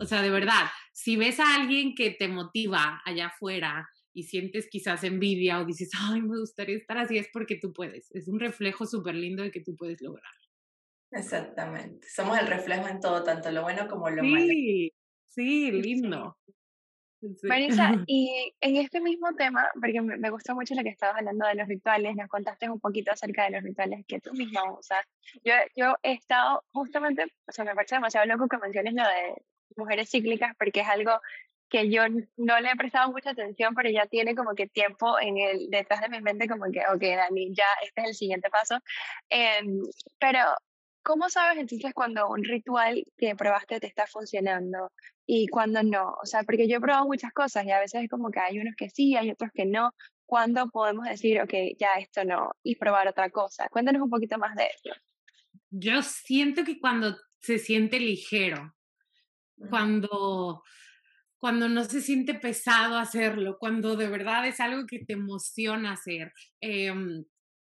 O 0.02 0.06
sea, 0.06 0.24
de 0.24 0.32
verdad, 0.32 0.68
si 0.94 1.16
ves 1.16 1.40
a 1.40 1.56
alguien 1.56 1.94
que 1.94 2.10
te 2.12 2.28
motiva 2.28 3.02
allá 3.06 3.28
afuera, 3.28 3.88
y 4.14 4.24
sientes 4.24 4.68
quizás 4.70 5.04
envidia 5.04 5.60
o 5.60 5.66
dices, 5.66 5.90
ay, 6.00 6.22
me 6.22 6.40
gustaría 6.40 6.78
estar 6.78 6.98
así, 6.98 7.18
es 7.18 7.30
porque 7.34 7.58
tú 7.60 7.74
puedes. 7.74 8.12
Es 8.12 8.28
un 8.28 8.40
reflejo 8.40 8.86
súper 8.86 9.16
lindo 9.16 9.44
de 9.44 9.52
que 9.52 9.62
tú 9.62 9.76
puedes 9.76 10.02
lograr. 10.02 10.32
Exactamente. 11.12 12.08
Somos 12.10 12.38
el 12.40 12.48
reflejo 12.48 12.88
en 12.88 13.00
todo, 13.00 13.24
tanto 13.24 13.52
lo 13.52 13.64
bueno 13.64 13.88
como 13.88 14.10
lo 14.10 14.24
malo. 14.24 14.46
Sí, 14.46 14.94
sí, 15.28 15.72
lindo. 15.72 16.38
Marisa, 17.44 17.92
y 18.08 18.54
en 18.60 18.76
este 18.76 19.00
mismo 19.00 19.34
tema, 19.36 19.70
porque 19.74 20.02
me, 20.02 20.30
gustó 20.30 20.56
mucho 20.56 20.76
lo 20.76 20.84
que 20.84 20.90
estabas 20.90 21.18
hablando 21.18 21.48
de 21.48 21.56
los 21.56 21.68
rituales, 21.68 22.16
nos 22.16 22.28
contaste 22.28 22.70
un 22.70 22.80
poquito 22.80 23.12
acerca 23.12 23.46
de 23.46 23.52
los 23.52 23.64
rituales 23.64 24.06
que 24.08 24.20
tú 24.20 24.34
misma 24.34 24.62
usas. 24.78 25.06
Yo, 25.44 25.54
yo 25.76 25.96
he 26.04 26.14
estado 26.14 26.64
justamente, 26.74 27.26
o 27.48 27.52
sea, 27.52 27.66
me 27.66 27.76
parece 27.76 27.96
demasiado 27.96 28.26
loco 28.28 28.48
que 28.48 28.58
menciones 28.58 28.94
lo 28.94 29.04
de 29.04 29.42
mujeres 29.78 30.10
cíclicas, 30.10 30.54
porque 30.58 30.82
es 30.82 30.88
algo 30.88 31.20
que 31.74 31.90
yo 31.90 32.04
no 32.38 32.60
le 32.60 32.70
he 32.70 32.76
prestado 32.76 33.12
mucha 33.12 33.32
atención, 33.32 33.74
pero 33.74 33.90
ya 33.90 34.06
tiene 34.06 34.36
como 34.36 34.54
que 34.54 34.68
tiempo 34.68 35.20
en 35.20 35.40
el, 35.40 35.72
detrás 35.72 36.02
de 36.02 36.10
mi 36.10 36.22
mente, 36.22 36.48
como 36.48 36.66
que, 36.72 36.82
ok, 36.82 37.02
Dani, 37.02 37.52
ya 37.56 37.66
este 37.82 38.02
es 38.02 38.08
el 38.10 38.14
siguiente 38.14 38.52
paso. 38.52 38.78
Em, 39.28 39.82
pero, 40.20 40.40
¿cómo 41.02 41.32
sabes 41.32 41.58
entonces 41.58 41.92
cuando 41.96 42.30
un 42.30 42.44
ritual 42.44 43.04
que 43.18 43.36
probaste 43.36 43.80
te 43.80 43.88
está 43.88 44.06
funcionando 44.06 44.92
y 45.26 45.48
cuando 45.48 45.82
no? 45.82 46.14
O 46.22 46.28
sea, 46.28 46.44
porque 46.44 46.68
yo 46.68 46.78
he 46.78 46.80
probado 46.80 47.08
muchas 47.08 47.34
cosas 47.34 47.66
y 47.66 47.72
a 47.72 47.80
veces 47.80 48.04
es 48.04 48.10
como 48.10 48.30
que 48.30 48.40
hay 48.40 48.60
unos 48.60 48.76
que 48.78 48.92
sí, 48.92 49.16
hay 49.16 49.32
otros 49.32 49.50
que 49.52 49.66
no. 49.66 49.96
¿Cuándo 50.28 50.70
podemos 50.70 51.06
decir, 51.06 51.42
ok, 51.42 51.54
ya 51.80 51.94
esto 52.00 52.24
no, 52.24 52.52
y 52.62 52.76
probar 52.76 53.08
otra 53.08 53.32
cosa? 53.32 53.68
Cuéntanos 53.70 54.04
un 54.04 54.12
poquito 54.12 54.38
más 54.38 54.56
de 54.56 54.66
eso. 54.66 54.96
Yo 55.72 56.04
siento 56.04 56.64
que 56.64 56.80
cuando 56.80 57.18
se 57.42 57.58
siente 57.58 58.00
ligero, 58.00 58.76
cuando 59.72 60.62
cuando 61.44 61.68
no 61.68 61.84
se 61.84 62.00
siente 62.00 62.36
pesado 62.36 62.96
hacerlo, 62.96 63.58
cuando 63.60 63.98
de 63.98 64.08
verdad 64.08 64.48
es 64.48 64.62
algo 64.62 64.88
que 64.88 65.00
te 65.00 65.12
emociona 65.12 65.92
hacer. 65.92 66.32
Em, 66.62 67.26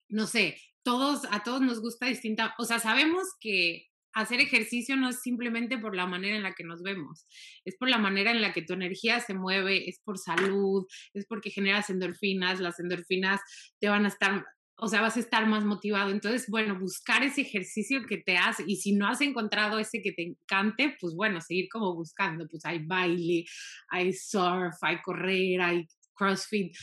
no 0.07 0.27
sé, 0.27 0.61
todos, 0.83 1.23
a 1.31 1.41
todos 1.41 1.61
nos 1.61 1.81
gusta 1.81 2.05
distinta, 2.05 2.53
o 2.59 2.65
sea, 2.65 2.77
sabemos 2.77 3.23
que 3.39 3.87
hacer 4.13 4.39
ejercicio 4.39 4.95
no 4.97 5.09
es 5.09 5.19
simplemente 5.23 5.79
por 5.79 5.95
la 5.95 6.05
manera 6.05 6.35
en 6.35 6.43
la 6.43 6.53
que 6.53 6.63
nos 6.63 6.83
vemos, 6.83 7.25
es 7.65 7.75
por 7.75 7.89
la 7.89 7.97
manera 7.97 8.29
en 8.29 8.43
la 8.43 8.53
que 8.53 8.61
tu 8.61 8.73
energía 8.73 9.19
se 9.19 9.33
mueve, 9.33 9.89
es 9.89 9.99
por 9.99 10.19
salud, 10.19 10.85
es 11.15 11.25
porque 11.25 11.49
generas 11.49 11.89
endorfinas, 11.89 12.59
las 12.59 12.79
endorfinas 12.79 13.41
te 13.79 13.89
van 13.89 14.05
a 14.05 14.09
estar 14.09 14.45
o 14.77 14.87
sea, 14.87 15.01
vas 15.01 15.15
a 15.15 15.21
estar 15.21 15.47
más 15.47 15.63
motivado. 15.63 16.11
Entonces, 16.11 16.49
bueno, 16.49 16.77
buscar 16.77 17.23
ese 17.23 17.41
ejercicio 17.41 18.05
que 18.05 18.17
te 18.17 18.37
hace, 18.37 18.63
y 18.67 18.77
si 18.77 18.93
no 18.93 19.07
has 19.07 19.21
encontrado 19.21 19.79
ese 19.79 20.01
que 20.01 20.11
te 20.11 20.23
encante, 20.23 20.95
pues 20.99 21.15
bueno, 21.15 21.39
seguir 21.41 21.67
como 21.71 21.95
buscando, 21.95 22.47
pues 22.47 22.65
hay 22.65 22.85
baile, 22.85 23.45
hay 23.89 24.13
surf, 24.13 24.75
hay 24.81 25.01
correr, 25.01 25.61
hay 25.61 25.87
CrossFit. 26.13 26.75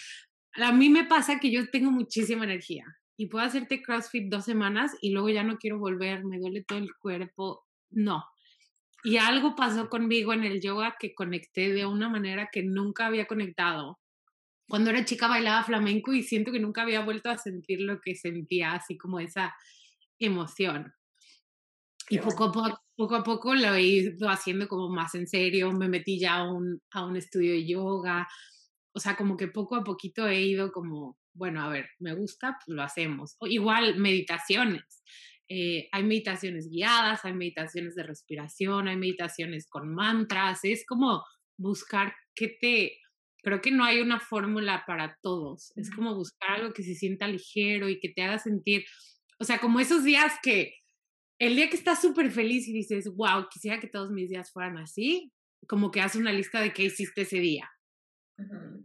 A 0.55 0.73
mí 0.73 0.89
me 0.89 1.05
pasa 1.05 1.39
que 1.39 1.51
yo 1.51 1.69
tengo 1.71 1.91
muchísima 1.91 2.45
energía 2.45 2.85
y 3.17 3.27
puedo 3.27 3.45
hacerte 3.45 3.83
CrossFit 3.83 4.31
dos 4.31 4.45
semanas 4.45 4.97
y 5.01 5.13
luego 5.13 5.29
ya 5.29 5.43
no 5.45 5.59
quiero 5.59 5.79
volver, 5.79 6.25
me 6.25 6.39
duele 6.39 6.65
todo 6.65 6.79
el 6.79 6.95
cuerpo. 6.99 7.65
No. 7.91 8.25
Y 9.05 9.17
algo 9.17 9.55
pasó 9.57 9.89
conmigo 9.89 10.33
en 10.33 10.45
el 10.45 10.61
yoga 10.61 10.97
que 10.99 11.15
conecté 11.15 11.73
de 11.73 11.87
una 11.87 12.09
manera 12.09 12.49
que 12.53 12.63
nunca 12.63 13.07
había 13.07 13.27
conectado 13.27 13.99
cuando 14.69 14.91
era 14.91 15.05
chica 15.05 15.29
bailaba 15.29 15.65
flamenco 15.65 16.13
y 16.13 16.23
siento 16.23 16.53
que 16.53 16.61
nunca 16.61 16.83
había 16.83 17.05
vuelto 17.05 17.31
a 17.31 17.39
sentir 17.39 17.81
lo 17.81 18.01
que 18.01 18.15
sentía, 18.15 18.73
así 18.73 18.97
como 18.97 19.21
esa 19.21 19.55
emoción. 20.19 20.93
Y 22.09 22.19
poco 22.19 22.45
a, 22.45 22.53
poco, 22.53 22.81
poco 22.97 23.15
a 23.17 23.23
poco 23.23 23.55
lo 23.55 23.75
he 23.75 23.83
ido 23.83 24.29
haciendo 24.29 24.69
como 24.69 24.89
más 24.89 25.15
en 25.15 25.27
serio, 25.27 25.73
me 25.73 25.89
metí 25.89 26.19
ya 26.19 26.37
a 26.37 26.53
un, 26.53 26.81
a 26.91 27.05
un 27.07 27.17
estudio 27.17 27.53
de 27.53 27.67
yoga, 27.67 28.29
O 28.95 29.01
sea, 29.01 29.17
como 29.17 29.37
que 29.37 29.49
poco 29.49 29.77
a 29.77 29.85
poquito 29.85 30.27
he 30.29 30.43
ido 30.43 30.73
como, 30.73 31.17
bueno, 31.33 31.63
a 31.63 31.69
ver, 31.69 31.89
me 31.99 32.15
gusta, 32.15 32.59
pues 32.65 32.75
lo 32.75 32.83
hacemos. 32.83 33.37
O 33.39 33.47
igual 33.47 33.97
meditaciones. 33.99 35.03
Eh, 35.49 35.89
hay 35.93 36.03
meditaciones 36.03 36.69
guiadas, 36.71 37.25
hay 37.25 37.35
meditaciones 37.35 37.95
de 37.95 38.03
respiración, 38.03 38.89
hay 38.89 38.97
meditaciones 38.97 39.67
con 39.69 39.95
mantras. 39.95 40.61
Es 40.65 40.85
como 40.87 41.25
buscar 41.59 42.15
qué 42.35 42.57
te... 42.61 42.99
Creo 43.43 43.61
que 43.61 43.71
no 43.71 43.85
hay 43.85 44.01
una 44.01 44.21
fórmula 44.21 44.85
para 44.87 45.19
todos. 45.21 45.73
Es 45.77 45.91
como 45.91 46.15
buscar 46.15 46.61
algo 46.61 46.73
que 46.73 46.83
se 46.83 46.95
sienta 46.95 47.27
ligero 47.27 47.89
y 47.89 47.99
que 47.99 48.09
te 48.09 48.23
haga 48.23 48.39
sentir, 48.39 48.85
o 49.39 49.45
sea, 49.45 49.59
como 49.59 49.81
esos 49.81 50.05
días 50.05 50.35
que 50.43 50.75
el 51.39 51.57
día 51.57 51.69
que 51.69 51.77
estás 51.77 52.01
súper 52.01 52.31
feliz 52.31 52.69
y 52.69 52.73
dices, 52.73 53.11
wow, 53.17 53.49
quisiera 53.51 53.81
que 53.81 53.89
todos 53.89 54.13
mis 54.13 54.29
días 54.29 54.53
fueran 54.53 54.79
así, 54.79 55.33
como 55.67 55.91
que 55.91 56.01
haces 56.01 56.21
una 56.21 56.33
lista 56.33 56.61
de 56.61 56.73
qué 56.73 56.85
hiciste 56.85 57.23
ese 57.23 57.41
día. 57.41 57.69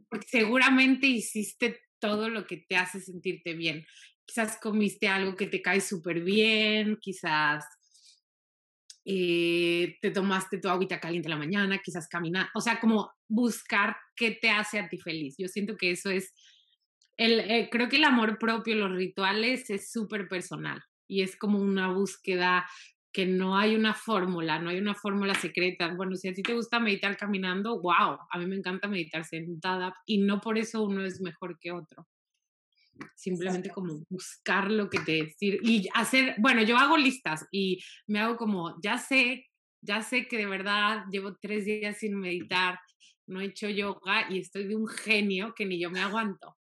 Porque 0.10 0.28
seguramente 0.28 1.06
hiciste 1.06 1.80
todo 2.00 2.30
lo 2.30 2.48
que 2.48 2.58
te 2.58 2.76
hace 2.76 3.00
sentirte 3.00 3.54
bien. 3.54 3.86
Quizás 4.26 4.58
comiste 4.60 5.08
algo 5.08 5.36
que 5.36 5.46
te 5.46 5.62
cae 5.62 5.82
súper 5.82 6.22
bien, 6.22 6.98
quizás 7.00 7.64
eh, 9.06 9.96
te 10.02 10.10
tomaste 10.10 10.58
tu 10.58 10.68
agüita 10.68 11.00
caliente 11.00 11.28
en 11.28 11.32
la 11.32 11.38
mañana, 11.38 11.78
quizás 11.78 12.08
caminar, 12.08 12.50
o 12.56 12.62
sea, 12.62 12.80
como 12.80 13.12
buscar 13.28 13.98
qué 14.16 14.32
te 14.32 14.50
hace 14.50 14.80
a 14.80 14.90
ti 14.90 14.98
feliz. 14.98 15.36
Yo 15.38 15.48
siento 15.48 15.78
que 15.78 15.92
eso 15.92 16.10
es, 16.10 16.34
el, 17.18 17.40
eh, 17.40 17.70
creo 17.72 17.90
que 17.90 17.98
el 17.98 18.04
amor 18.04 18.38
propio, 18.38 18.76
los 18.76 18.96
rituales 18.96 19.70
es 19.70 19.92
súper 19.92 20.28
personal 20.28 20.84
y 21.08 21.22
es 21.22 21.36
como 21.36 21.60
una 21.60 21.92
búsqueda 21.92 22.68
que 23.12 23.26
no 23.26 23.58
hay 23.58 23.76
una 23.76 23.96
fórmula, 23.96 24.60
no 24.60 24.70
hay 24.70 24.78
una 24.78 24.94
fórmula 24.94 25.34
secreta. 25.34 25.92
Bueno, 25.96 26.16
si 26.16 26.28
a 26.28 26.34
ti 26.34 26.44
te 26.44 26.54
gusta 26.54 26.80
meditar 26.80 27.18
caminando, 27.18 27.82
wow, 27.82 28.20
a 28.30 28.38
mí 28.38 28.46
me 28.46 28.56
encanta 28.56 28.88
meditar 28.88 29.26
sentada 29.26 29.96
y 30.06 30.20
no 30.20 30.40
por 30.40 30.58
eso 30.58 30.84
uno 30.84 31.04
es 31.04 31.20
mejor 31.20 31.58
que 31.60 31.72
otro. 31.72 32.08
Simplemente 33.16 33.70
como 33.70 34.04
buscar 34.10 34.70
lo 34.70 34.90
que 34.90 35.00
te 35.00 35.24
decir 35.24 35.60
y 35.64 35.88
hacer, 35.94 36.36
bueno, 36.38 36.62
yo 36.62 36.78
hago 36.78 36.98
listas 36.98 37.48
y 37.52 37.84
me 38.06 38.20
hago 38.20 38.38
como, 38.38 38.80
ya 38.82 39.00
sé, 39.00 39.48
ya 39.82 40.02
sé 40.02 40.28
que 40.28 40.38
de 40.38 40.46
verdad 40.46 41.06
llevo 41.12 41.36
tres 41.42 41.66
días 41.66 41.98
sin 41.98 42.20
meditar, 42.20 42.80
no 43.28 43.42
he 43.42 43.46
hecho 43.46 43.68
yoga 43.70 44.28
y 44.30 44.40
estoy 44.40 44.68
de 44.68 44.76
un 44.76 44.88
genio 44.88 45.54
que 45.56 45.66
ni 45.66 45.80
yo 45.80 45.90
me 45.90 46.00
aguanto. 46.00 46.58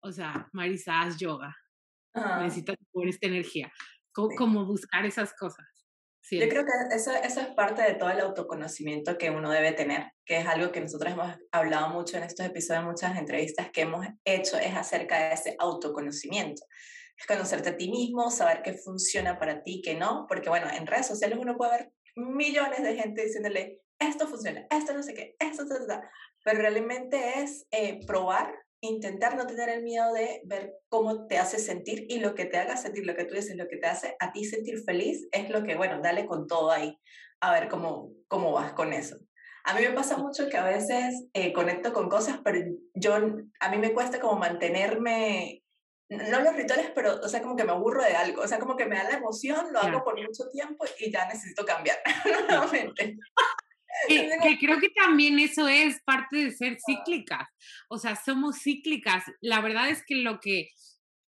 O 0.00 0.12
sea, 0.12 0.48
Marisa, 0.52 1.00
haz 1.00 1.16
yoga. 1.16 1.56
Necesitas 2.40 2.76
por 2.90 3.08
esta 3.08 3.26
energía. 3.26 3.72
Como, 4.12 4.66
buscar 4.66 5.06
esas 5.06 5.32
cosas. 5.34 5.66
Yo 6.30 6.48
creo 6.48 6.64
que 6.64 6.94
eso, 6.94 7.12
eso 7.12 7.40
es 7.40 7.46
parte 7.48 7.82
de 7.82 7.94
todo 7.94 8.10
el 8.10 8.20
autoconocimiento 8.20 9.16
que 9.16 9.30
uno 9.30 9.50
debe 9.50 9.72
tener, 9.72 10.12
que 10.26 10.38
es 10.38 10.46
algo 10.46 10.72
que 10.72 10.80
nosotros 10.80 11.12
hemos 11.12 11.34
hablado 11.52 11.88
mucho 11.88 12.18
en 12.18 12.24
estos 12.24 12.44
episodios, 12.44 12.84
muchas 12.84 13.16
entrevistas 13.16 13.70
que 13.70 13.82
hemos 13.82 14.06
hecho, 14.24 14.58
es 14.58 14.74
acerca 14.74 15.28
de 15.28 15.34
ese 15.34 15.56
autoconocimiento. 15.58 16.62
Es 17.16 17.26
conocerte 17.26 17.70
a 17.70 17.76
ti 17.76 17.90
mismo, 17.90 18.30
saber 18.30 18.60
qué 18.62 18.74
funciona 18.74 19.38
para 19.38 19.62
ti, 19.62 19.80
qué 19.82 19.94
no, 19.94 20.26
porque 20.28 20.50
bueno, 20.50 20.68
en 20.70 20.86
redes 20.86 21.06
sociales 21.06 21.38
uno 21.40 21.56
puede 21.56 21.78
ver 21.78 21.92
millones 22.16 22.82
de 22.82 22.96
gente 22.96 23.24
diciéndole, 23.24 23.80
esto 23.98 24.26
funciona, 24.26 24.66
esto 24.70 24.92
no 24.92 25.02
sé 25.02 25.14
qué, 25.14 25.36
esto, 25.38 25.62
esto, 25.62 25.74
esto. 25.78 26.00
pero 26.44 26.60
realmente 26.60 27.40
es 27.40 27.66
eh, 27.70 28.00
probar 28.06 28.54
intentar 28.80 29.36
no 29.36 29.46
tener 29.46 29.68
el 29.68 29.82
miedo 29.82 30.12
de 30.12 30.40
ver 30.44 30.74
cómo 30.88 31.26
te 31.26 31.38
hace 31.38 31.58
sentir 31.58 32.06
y 32.08 32.20
lo 32.20 32.34
que 32.34 32.44
te 32.44 32.58
haga 32.58 32.76
sentir, 32.76 33.06
lo 33.06 33.16
que 33.16 33.24
tú 33.24 33.34
dices, 33.34 33.56
lo 33.56 33.66
que 33.66 33.76
te 33.76 33.86
hace 33.86 34.16
a 34.20 34.32
ti 34.32 34.44
sentir 34.44 34.82
feliz 34.84 35.26
es 35.32 35.50
lo 35.50 35.64
que, 35.64 35.74
bueno, 35.74 36.00
dale 36.00 36.26
con 36.26 36.46
todo 36.46 36.70
ahí, 36.70 36.96
a 37.40 37.52
ver 37.52 37.68
cómo, 37.68 38.12
cómo 38.28 38.52
vas 38.52 38.72
con 38.72 38.92
eso. 38.92 39.16
A 39.64 39.74
mí 39.74 39.82
me 39.82 39.90
pasa 39.90 40.16
mucho 40.16 40.48
que 40.48 40.56
a 40.56 40.64
veces 40.64 41.26
eh, 41.34 41.52
conecto 41.52 41.92
con 41.92 42.08
cosas, 42.08 42.40
pero 42.44 42.60
yo, 42.94 43.16
a 43.60 43.68
mí 43.68 43.78
me 43.78 43.92
cuesta 43.92 44.20
como 44.20 44.38
mantenerme, 44.38 45.62
no 46.08 46.40
los 46.40 46.56
rituales, 46.56 46.90
pero, 46.94 47.16
o 47.16 47.28
sea, 47.28 47.42
como 47.42 47.56
que 47.56 47.64
me 47.64 47.72
aburro 47.72 48.02
de 48.02 48.14
algo, 48.14 48.42
o 48.42 48.48
sea, 48.48 48.58
como 48.58 48.76
que 48.76 48.86
me 48.86 48.96
da 48.96 49.04
la 49.04 49.18
emoción, 49.18 49.72
lo 49.72 49.80
hago 49.80 50.04
por 50.04 50.18
mucho 50.18 50.48
tiempo 50.50 50.84
y 50.98 51.10
ya 51.12 51.26
necesito 51.26 51.66
cambiar 51.66 51.98
nuevamente. 52.48 53.18
Que, 54.06 54.30
que, 54.42 54.58
creo 54.58 54.78
que 54.78 54.90
también 54.90 55.38
eso 55.38 55.66
es 55.66 56.00
parte 56.04 56.36
de 56.36 56.50
ser 56.52 56.78
cíclicas. 56.84 57.48
O 57.88 57.98
sea, 57.98 58.16
somos 58.16 58.60
cíclicas. 58.62 59.24
La 59.40 59.60
verdad 59.60 59.88
es 59.88 60.04
que 60.06 60.16
lo 60.16 60.40
que 60.40 60.68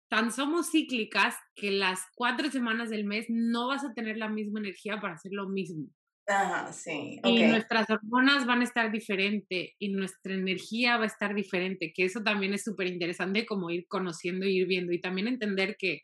tan 0.10 0.32
somos 0.32 0.72
cíclicas 0.72 1.36
que 1.56 1.72
las 1.72 2.02
cuatro 2.16 2.50
semanas 2.52 2.90
del 2.90 3.06
mes 3.06 3.26
no 3.30 3.68
vas 3.68 3.84
a 3.84 3.94
tener 3.94 4.18
la 4.18 4.30
misma 4.30 4.60
energía 4.60 5.00
para 5.00 5.16
hacer 5.16 5.32
lo 5.34 5.50
mismo. 5.50 5.88
Ajá, 6.28 6.74
sí. 6.74 7.20
Y 7.24 7.44
nuestras 7.44 7.88
hormonas 7.90 8.48
van 8.48 8.62
a 8.62 8.64
estar 8.64 8.92
diferente 8.92 9.76
y 9.78 9.90
nuestra 9.90 10.34
energía 10.34 10.98
va 10.98 11.04
a 11.04 11.08
estar 11.08 11.36
diferente, 11.36 11.94
que 11.96 12.06
eso 12.06 12.24
también 12.24 12.54
es 12.54 12.64
súper 12.64 12.88
interesante 12.88 13.46
como 13.46 13.70
ir 13.70 13.86
conociendo 13.88 14.46
y 14.46 14.58
ir 14.58 14.68
viendo 14.68 14.92
y 14.92 15.00
también 15.00 15.28
entender 15.28 15.76
que, 15.78 16.02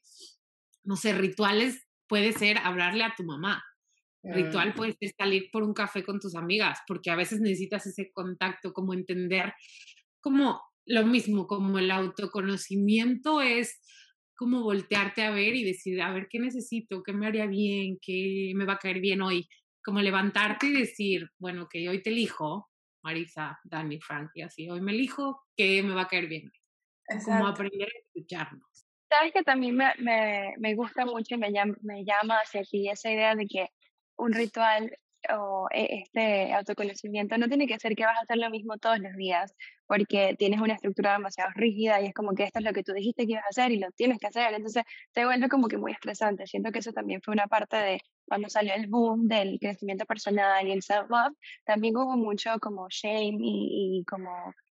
no 0.84 0.95
sé, 0.95 1.13
rituales 1.13 1.88
puede 2.08 2.34
ser 2.34 2.60
hablarle 2.60 3.04
a 3.04 3.15
tu 3.15 3.24
mamá, 3.24 3.63
Ritual 4.24 4.70
mm. 4.70 4.74
puede 4.74 4.94
ser 4.94 5.14
salir 5.18 5.50
por 5.52 5.64
un 5.64 5.74
café 5.74 6.04
con 6.04 6.20
tus 6.20 6.36
amigas, 6.36 6.80
porque 6.88 7.10
a 7.10 7.16
veces 7.16 7.42
necesitas 7.42 7.86
ese 7.88 8.12
contacto, 8.12 8.72
como 8.74 8.94
entender, 8.94 9.54
como 10.20 10.62
lo 10.86 11.06
mismo, 11.06 11.48
como 11.48 11.80
el 11.80 11.92
autoconocimiento 11.92 13.42
es 13.42 13.82
como 14.36 14.64
voltearte 14.64 15.24
a 15.24 15.32
ver 15.32 15.56
y 15.56 15.64
decir, 15.64 16.02
a 16.02 16.12
ver, 16.12 16.28
¿qué 16.28 16.40
necesito? 16.40 17.04
¿Qué 17.04 17.14
me 17.14 17.28
haría 17.28 17.46
bien? 17.46 18.00
¿Qué 18.02 18.54
me 18.56 18.66
va 18.66 18.74
a 18.74 18.80
caer 18.80 19.00
bien 19.00 19.22
hoy? 19.22 19.48
Como 19.84 20.02
levantarte 20.02 20.68
y 20.68 20.74
decir, 20.74 21.30
bueno, 21.38 21.68
que 21.70 21.88
hoy 21.88 22.02
te 22.02 22.10
elijo, 22.10 22.68
Marisa, 23.04 23.60
Dani, 23.64 24.00
Frank, 24.00 24.32
y 24.34 24.42
así, 24.42 24.70
hoy 24.70 24.82
me 24.82 24.94
elijo, 24.94 25.44
¿qué 25.56 25.84
me 25.84 25.94
va 25.94 26.02
a 26.02 26.08
caer 26.08 26.28
bien? 26.28 26.52
Como 27.24 27.48
aprender 27.48 27.88
a 27.88 28.00
escucharnos. 28.00 28.88
Sabes 29.10 29.34
que 29.34 29.44
también 29.44 29.76
me, 29.76 29.94
me, 30.00 30.54
me 30.58 30.74
gusta 30.74 31.06
mucho 31.06 31.36
y 31.36 31.38
me 31.38 31.52
llama, 31.52 31.76
me 31.82 32.04
llama 32.04 32.38
hacia 32.38 32.64
ti 32.64 32.90
esa 32.90 33.12
idea 33.12 33.36
de 33.36 33.46
que 33.46 33.68
un 34.22 34.34
ritual 34.34 34.92
o 35.30 35.68
e, 35.72 36.04
este 36.04 36.54
autoconocimiento 36.54 37.38
no 37.38 37.48
tiene 37.48 37.68
que 37.68 37.80
ser 37.80 37.96
que 37.96 38.06
vas 38.06 38.18
a 38.18 38.22
hacer 38.22 38.38
lo 38.38 38.50
mismo 38.50 38.78
todos 38.78 39.00
los 39.00 39.16
días, 39.16 39.54
porque 39.88 40.36
tienes 40.38 40.62
una 40.62 40.74
estructura 40.74 41.14
demasiado 41.14 41.52
rígida 41.56 42.02
y 42.02 42.08
es 42.08 42.14
como 42.14 42.34
que 42.34 42.44
esto 42.44 42.60
es 42.60 42.66
lo 42.66 42.74
que 42.74 42.84
tú 42.84 42.94
dijiste 42.94 43.26
que 43.26 43.34
ibas 43.34 43.44
a 43.46 43.50
hacer 43.50 43.72
y 43.72 43.78
lo 43.80 43.92
tienes 43.92 44.20
que 44.20 44.28
hacer, 44.28 44.54
entonces 44.54 44.84
te 45.14 45.26
vuelve 45.26 45.50
como 45.50 45.68
que 45.68 45.78
muy 45.78 45.92
estresante. 45.92 46.48
Siento 46.48 46.72
que 46.72 46.80
eso 46.80 46.94
también 46.94 47.22
fue 47.22 47.34
una 47.34 47.48
parte 47.48 47.78
de 47.78 48.02
cuando 48.28 48.50
salió 48.50 48.74
el 48.74 48.88
boom 48.88 49.28
del 49.28 49.60
crecimiento 49.60 50.06
personal 50.06 50.68
y 50.68 50.72
el 50.72 50.82
self-love, 50.82 51.34
también 51.66 51.98
hubo 51.98 52.16
mucho 52.18 52.60
como 52.60 52.88
shame 52.90 53.38
y, 53.42 54.00
y 54.00 54.06
como 54.06 54.32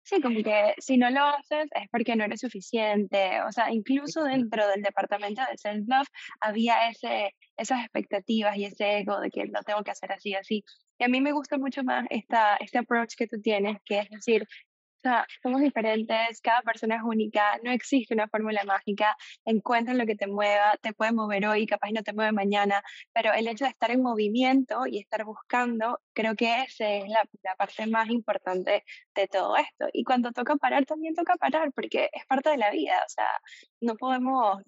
Sí, 0.09 0.21
como 0.21 0.41
que 0.41 0.73
si 0.79 0.97
no 0.97 1.11
lo 1.11 1.23
haces 1.23 1.67
es 1.71 1.87
porque 1.91 2.15
no 2.15 2.23
eres 2.23 2.39
suficiente. 2.41 3.41
O 3.47 3.51
sea, 3.51 3.71
incluso 3.71 4.23
dentro 4.23 4.67
del 4.67 4.81
departamento 4.81 5.43
de 5.43 5.55
self-love 5.55 6.07
había 6.41 6.89
ese, 6.89 7.35
esas 7.57 7.81
expectativas 7.81 8.57
y 8.57 8.65
ese 8.65 8.97
ego 8.97 9.19
de 9.19 9.29
que 9.29 9.45
lo 9.45 9.61
tengo 9.61 9.83
que 9.83 9.91
hacer 9.91 10.11
así, 10.11 10.33
así. 10.33 10.63
Y 10.97 11.03
a 11.03 11.09
mí 11.09 11.21
me 11.21 11.31
gusta 11.31 11.59
mucho 11.59 11.83
más 11.83 12.07
esta, 12.09 12.55
este 12.57 12.79
approach 12.79 13.13
que 13.15 13.27
tú 13.27 13.39
tienes, 13.39 13.77
que 13.85 13.99
es 13.99 14.09
decir, 14.09 14.47
o 14.99 15.01
sea, 15.01 15.25
somos 15.41 15.61
diferentes, 15.61 16.41
cada 16.41 16.61
persona 16.61 16.97
es 16.97 17.01
única, 17.03 17.57
no 17.63 17.71
existe 17.71 18.13
una 18.13 18.27
fórmula 18.27 18.63
mágica, 18.65 19.15
encuentra 19.45 19.93
lo 19.93 20.05
que 20.05 20.15
te 20.15 20.27
mueva, 20.27 20.75
te 20.81 20.93
puede 20.93 21.13
mover 21.13 21.45
hoy, 21.47 21.65
capaz 21.65 21.91
no 21.91 22.03
te 22.03 22.13
mueve 22.13 22.33
mañana, 22.33 22.83
pero 23.13 23.33
el 23.33 23.47
hecho 23.47 23.63
de 23.65 23.71
estar 23.71 23.91
en 23.91 24.01
movimiento 24.01 24.85
y 24.87 24.99
estar 24.99 25.23
buscando, 25.23 25.99
creo 26.13 26.35
que 26.35 26.63
esa 26.63 26.89
es 26.89 27.07
la, 27.07 27.23
la 27.43 27.55
parte 27.55 27.87
más 27.87 28.09
importante 28.09 28.83
de 29.15 29.27
todo 29.27 29.55
esto. 29.55 29.87
Y 29.93 30.03
cuando 30.03 30.31
toca 30.33 30.55
parar, 30.57 30.85
también 30.85 31.15
toca 31.15 31.37
parar, 31.37 31.71
porque 31.73 32.09
es 32.11 32.25
parte 32.25 32.49
de 32.49 32.57
la 32.57 32.71
vida, 32.71 33.01
o 33.05 33.09
sea, 33.09 33.27
no 33.81 33.95
podemos, 33.95 34.61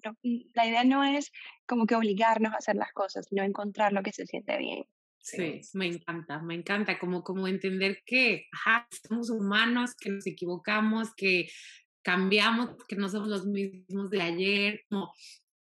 la 0.54 0.66
idea 0.66 0.84
no 0.84 1.04
es 1.04 1.30
como 1.66 1.86
que 1.86 1.94
obligarnos 1.94 2.54
a 2.54 2.56
hacer 2.56 2.76
las 2.76 2.92
cosas, 2.92 3.26
sino 3.28 3.42
encontrar 3.42 3.92
lo 3.92 4.02
que 4.02 4.12
se 4.12 4.26
siente 4.26 4.56
bien. 4.56 4.84
Sí, 5.22 5.60
me 5.74 5.86
encanta, 5.86 6.42
me 6.42 6.56
encanta 6.56 6.98
como, 6.98 7.22
como 7.22 7.46
entender 7.46 8.02
que 8.04 8.46
somos 9.08 9.30
humanos, 9.30 9.94
que 9.94 10.10
nos 10.10 10.26
equivocamos, 10.26 11.14
que 11.14 11.48
cambiamos, 12.02 12.70
que 12.88 12.96
no 12.96 13.08
somos 13.08 13.28
los 13.28 13.46
mismos 13.46 14.10
de 14.10 14.20
ayer, 14.20 14.84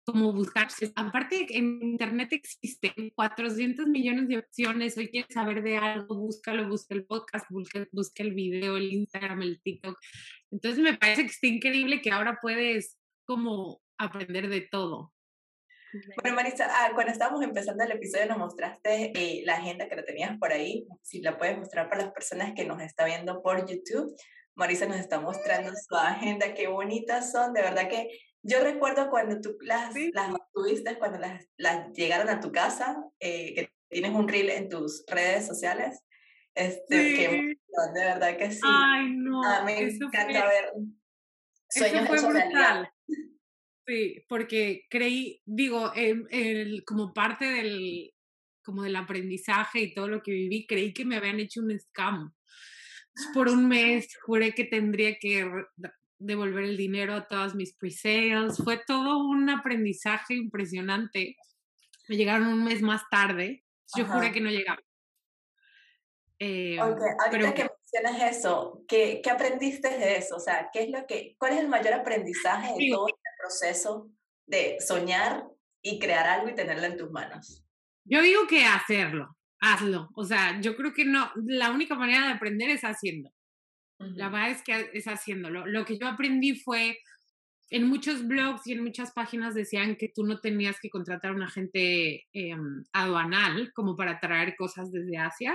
como, 0.04 0.32
buscarse. 0.32 0.90
Aparte, 0.96 1.46
en 1.50 1.82
Internet 1.82 2.32
existen 2.32 3.10
400 3.14 3.86
millones 3.88 4.26
de 4.28 4.38
opciones. 4.38 4.96
Hoy 4.96 5.08
quieres 5.08 5.34
saber 5.34 5.62
de 5.62 5.76
algo, 5.76 6.16
búscalo, 6.16 6.66
busca 6.66 6.94
el 6.94 7.04
podcast, 7.04 7.44
busca, 7.50 7.86
busca 7.92 8.22
el 8.22 8.32
video, 8.32 8.78
el 8.78 8.90
Instagram, 8.90 9.42
el 9.42 9.60
TikTok. 9.60 9.98
Entonces 10.50 10.82
me 10.82 10.96
parece 10.96 11.22
que 11.22 11.30
está 11.30 11.46
increíble 11.46 12.00
que 12.00 12.10
ahora 12.10 12.38
puedes 12.40 12.98
como 13.26 13.82
aprender 13.98 14.48
de 14.48 14.62
todo. 14.62 15.12
Bueno, 16.22 16.36
Marisa, 16.36 16.68
ah, 16.70 16.90
cuando 16.94 17.12
estábamos 17.12 17.42
empezando 17.42 17.84
el 17.84 17.92
episodio 17.92 18.26
nos 18.26 18.38
mostraste 18.38 19.12
eh, 19.14 19.42
la 19.44 19.54
agenda 19.54 19.88
que 19.88 19.96
lo 19.96 20.04
tenías 20.04 20.38
por 20.38 20.52
ahí. 20.52 20.86
Si 21.02 21.20
la 21.20 21.36
puedes 21.36 21.58
mostrar 21.58 21.88
para 21.88 22.04
las 22.04 22.12
personas 22.12 22.52
que 22.54 22.64
nos 22.64 22.80
están 22.80 23.06
viendo 23.06 23.42
por 23.42 23.66
YouTube. 23.66 24.14
Marisa 24.54 24.86
nos 24.86 24.98
está 24.98 25.20
mostrando 25.20 25.72
su 25.74 25.94
agenda, 25.96 26.54
qué 26.54 26.68
bonitas 26.68 27.32
son. 27.32 27.52
De 27.52 27.62
verdad 27.62 27.88
que 27.88 28.08
yo 28.42 28.62
recuerdo 28.62 29.08
cuando 29.08 29.40
tú 29.40 29.56
las, 29.60 29.94
las 30.12 30.32
tuviste, 30.52 30.98
cuando 30.98 31.18
las, 31.18 31.46
las, 31.56 31.92
llegaron 31.92 32.28
a 32.28 32.40
tu 32.40 32.52
casa, 32.52 33.02
eh, 33.20 33.54
que 33.54 33.72
tienes 33.88 34.12
un 34.12 34.28
reel 34.28 34.50
en 34.50 34.68
tus 34.68 35.04
redes 35.06 35.46
sociales. 35.46 36.02
Este, 36.54 37.14
qué 37.14 37.54
de 37.94 38.04
verdad 38.04 38.36
que 38.36 38.50
sí. 38.50 38.60
Ay, 38.62 39.10
no. 39.10 39.42
A 39.42 39.64
mí 39.64 39.72
me 39.72 39.88
encanta 39.88 40.46
ver 40.46 40.72
sueños 41.72 42.08
fue 42.08 42.20
brutal. 42.20 42.91
Sí, 43.86 44.24
porque 44.28 44.86
creí, 44.88 45.40
digo, 45.44 45.92
el, 45.94 46.84
como 46.84 47.12
parte 47.12 47.46
del, 47.46 48.12
como 48.62 48.82
del 48.84 48.94
aprendizaje 48.96 49.80
y 49.80 49.94
todo 49.94 50.08
lo 50.08 50.22
que 50.22 50.30
viví, 50.32 50.66
creí 50.66 50.92
que 50.92 51.04
me 51.04 51.16
habían 51.16 51.40
hecho 51.40 51.60
un 51.60 51.78
scam. 51.78 52.32
Por 53.34 53.48
un 53.48 53.68
mes 53.68 54.16
juré 54.24 54.54
que 54.54 54.64
tendría 54.64 55.16
que 55.18 55.50
devolver 56.18 56.64
el 56.64 56.76
dinero 56.76 57.14
a 57.14 57.26
todas 57.26 57.54
mis 57.54 57.74
pre-sales. 57.74 58.56
Fue 58.62 58.78
todo 58.86 59.18
un 59.18 59.50
aprendizaje 59.50 60.34
impresionante. 60.34 61.36
Me 62.08 62.16
llegaron 62.16 62.48
un 62.48 62.64
mes 62.64 62.80
más 62.82 63.02
tarde. 63.10 63.64
Yo 63.96 64.06
juré 64.06 64.32
que 64.32 64.40
no 64.40 64.50
llegaba. 64.50 64.80
Eh, 66.38 66.78
ahorita 66.78 67.54
que 67.54 67.68
mencionas 67.68 68.36
eso, 68.36 68.82
¿qué, 68.88 69.20
¿qué, 69.22 69.30
aprendiste 69.30 69.96
de 69.96 70.16
eso? 70.16 70.36
O 70.36 70.40
sea, 70.40 70.70
¿qué 70.72 70.82
es 70.82 70.90
lo 70.90 71.06
que, 71.06 71.36
¿cuál 71.38 71.52
es 71.52 71.60
el 71.60 71.68
mayor 71.68 71.94
aprendizaje 71.94 72.72
de 72.76 72.90
todo 72.90 73.06
proceso 73.42 74.10
de 74.46 74.78
soñar 74.80 75.44
y 75.82 75.98
crear 75.98 76.26
algo 76.26 76.48
y 76.48 76.54
tenerlo 76.54 76.84
en 76.84 76.96
tus 76.96 77.10
manos? 77.10 77.64
Yo 78.04 78.22
digo 78.22 78.46
que 78.46 78.64
hacerlo, 78.64 79.36
hazlo. 79.60 80.08
O 80.14 80.24
sea, 80.24 80.60
yo 80.60 80.76
creo 80.76 80.92
que 80.92 81.04
no, 81.04 81.30
la 81.36 81.70
única 81.70 81.94
manera 81.94 82.26
de 82.26 82.32
aprender 82.34 82.70
es 82.70 82.82
haciendo. 82.82 83.30
La 83.98 84.28
verdad 84.28 84.50
es 84.50 84.62
que 84.62 84.90
es 84.94 85.06
haciéndolo. 85.06 85.64
Lo 85.66 85.84
que 85.84 85.96
yo 85.96 86.08
aprendí 86.08 86.56
fue, 86.56 86.98
en 87.70 87.88
muchos 87.88 88.26
blogs 88.26 88.66
y 88.66 88.72
en 88.72 88.84
muchas 88.84 89.12
páginas 89.12 89.54
decían 89.54 89.96
que 89.96 90.08
tú 90.14 90.24
no 90.24 90.40
tenías 90.40 90.78
que 90.80 90.90
contratar 90.90 91.30
a 91.30 91.34
un 91.34 91.42
agente 91.42 92.26
em, 92.32 92.84
aduanal 92.92 93.72
como 93.74 93.96
para 93.96 94.20
traer 94.20 94.54
cosas 94.56 94.92
desde 94.92 95.16
Asia. 95.16 95.54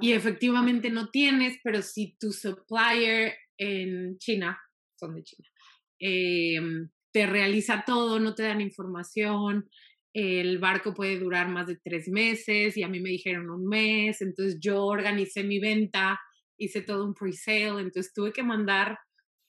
Y 0.00 0.12
efectivamente 0.12 0.90
no 0.90 1.08
tienes, 1.10 1.58
pero 1.62 1.82
si 1.82 2.16
tu 2.18 2.32
supplier 2.32 3.36
en 3.56 4.18
China, 4.18 4.60
son 4.96 5.14
de 5.14 5.22
China, 5.22 5.48
em, 5.98 6.88
te 7.12 7.26
realiza 7.26 7.84
todo, 7.86 8.20
no 8.20 8.34
te 8.34 8.44
dan 8.44 8.60
información, 8.60 9.68
el 10.12 10.58
barco 10.58 10.94
puede 10.94 11.18
durar 11.18 11.48
más 11.48 11.66
de 11.66 11.76
tres 11.76 12.08
meses 12.08 12.76
y 12.76 12.82
a 12.82 12.88
mí 12.88 13.00
me 13.00 13.10
dijeron 13.10 13.50
un 13.50 13.66
mes, 13.66 14.22
entonces 14.22 14.58
yo 14.60 14.84
organicé 14.84 15.44
mi 15.44 15.58
venta, 15.58 16.18
hice 16.58 16.80
todo 16.80 17.04
un 17.04 17.14
pre-sale, 17.14 17.80
entonces 17.82 18.12
tuve 18.14 18.32
que 18.32 18.42
mandar 18.42 18.98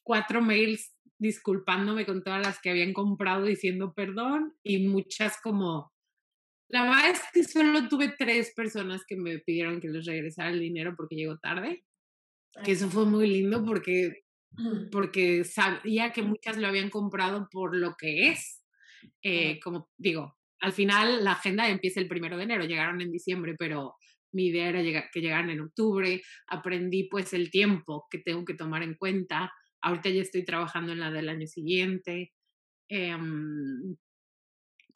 cuatro 0.04 0.42
mails 0.42 0.94
disculpándome 1.20 2.06
con 2.06 2.24
todas 2.24 2.46
las 2.46 2.60
que 2.62 2.70
habían 2.70 2.94
comprado 2.94 3.46
diciendo 3.46 3.94
perdón 3.94 4.54
y 4.64 4.88
muchas 4.88 5.40
como 5.42 5.92
la 6.70 6.84
verdad 6.84 7.10
es 7.12 7.22
que 7.34 7.44
solo 7.44 7.88
tuve 7.88 8.14
tres 8.18 8.54
personas 8.54 9.06
que 9.08 9.16
me 9.16 9.40
pidieron 9.40 9.80
que 9.80 9.88
les 9.88 10.06
regresara 10.06 10.50
el 10.50 10.60
dinero 10.60 10.96
porque 10.98 11.16
llegó 11.16 11.38
tarde. 11.38 11.84
Que 12.64 12.74
eso 12.74 12.90
fue 12.90 13.06
muy 13.06 13.28
lindo 13.28 13.64
porque, 13.64 14.24
porque 14.92 15.44
sabía 15.44 16.12
que 16.12 16.24
muchas 16.24 16.58
lo 16.58 16.68
habían 16.68 16.90
comprado 16.90 17.48
por 17.52 17.76
lo 17.76 17.96
que 17.96 18.30
es. 18.30 18.64
Eh, 19.22 19.60
como 19.60 19.90
digo, 19.98 20.38
al 20.60 20.74
final 20.74 21.24
la 21.24 21.34
agenda 21.34 21.70
empieza 21.70 22.00
el 22.00 22.08
primero 22.08 22.38
de 22.38 22.44
enero, 22.44 22.66
llegaron 22.66 23.02
en 23.02 23.12
diciembre, 23.12 23.56
pero 23.58 23.96
mi 24.32 24.48
idea 24.48 24.70
era 24.70 24.82
llegar, 24.82 25.10
que 25.12 25.22
llegaran 25.22 25.50
en 25.50 25.62
octubre. 25.62 26.22
Aprendí 26.48 27.08
pues 27.10 27.34
el 27.34 27.52
tiempo 27.52 28.08
que 28.10 28.20
tengo 28.20 28.44
que 28.46 28.56
tomar 28.56 28.84
en 28.84 28.96
cuenta. 28.96 29.52
Ahorita 29.82 30.10
ya 30.10 30.22
estoy 30.22 30.44
trabajando 30.44 30.92
en 30.92 31.00
la 31.00 31.12
del 31.12 31.30
año 31.30 31.48
siguiente. 31.48 32.34
Eh, 32.90 33.16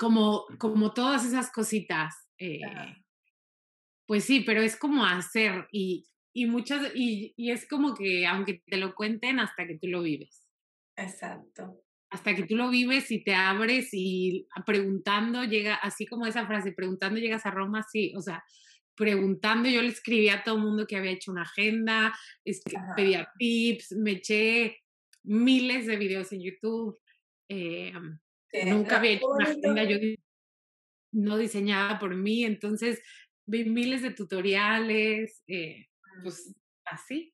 como, 0.02 0.46
como 0.58 0.94
todas 0.94 1.26
esas 1.26 1.52
cositas. 1.52 2.28
Eh, 2.40 2.60
pues 4.08 4.24
sí, 4.24 4.42
pero 4.42 4.62
es 4.62 4.76
como 4.76 5.06
hacer 5.06 5.68
y, 5.72 6.08
y 6.34 6.46
muchas, 6.46 6.92
y, 6.96 7.34
y 7.36 7.52
es 7.52 7.68
como 7.68 7.94
que 7.94 8.26
aunque 8.26 8.62
te 8.66 8.78
lo 8.78 8.96
cuenten 8.96 9.40
hasta 9.40 9.68
que 9.68 9.78
tú 9.78 9.88
lo 9.88 10.02
vives. 10.02 10.48
Exacto. 10.96 11.84
Hasta 12.10 12.36
que 12.36 12.44
tú 12.44 12.56
lo 12.56 12.70
vives 12.70 13.10
y 13.12 13.24
te 13.24 13.34
abres 13.34 13.90
y 13.94 14.48
preguntando 14.66 15.44
llega, 15.46 15.76
así 15.76 16.06
como 16.06 16.26
esa 16.26 16.46
frase, 16.46 16.74
preguntando 16.74 17.20
llegas 17.20 17.46
a 17.46 17.52
Roma, 17.52 17.86
sí, 17.90 18.14
o 18.18 18.22
sea, 18.22 18.44
preguntando, 18.96 19.70
yo 19.70 19.82
le 19.82 19.88
escribí 19.88 20.30
a 20.30 20.44
todo 20.44 20.58
el 20.58 20.64
mundo 20.64 20.86
que 20.86 20.98
había 20.98 21.12
hecho 21.12 21.32
una 21.32 21.44
agenda, 21.44 22.14
pedía 22.96 23.30
tips, 23.38 23.94
me 23.94 24.12
eché 24.12 24.78
miles 25.24 25.88
de 25.88 25.98
videos 25.98 26.32
en 26.34 26.42
YouTube. 26.42 27.00
Eh, 27.50 27.94
Nunca 28.66 28.98
había 28.98 29.12
hecho 29.12 29.28
una 29.28 29.46
agenda 29.46 29.84
yo 29.86 29.98
no 31.14 31.38
diseñada 31.38 32.00
por 32.00 32.16
mí, 32.16 32.44
entonces 32.44 33.02
vi 33.46 33.66
miles 33.66 34.02
de 34.02 34.12
tutoriales, 34.12 35.44
eh, 35.48 35.88
pues 36.22 36.54
así. 36.86 37.34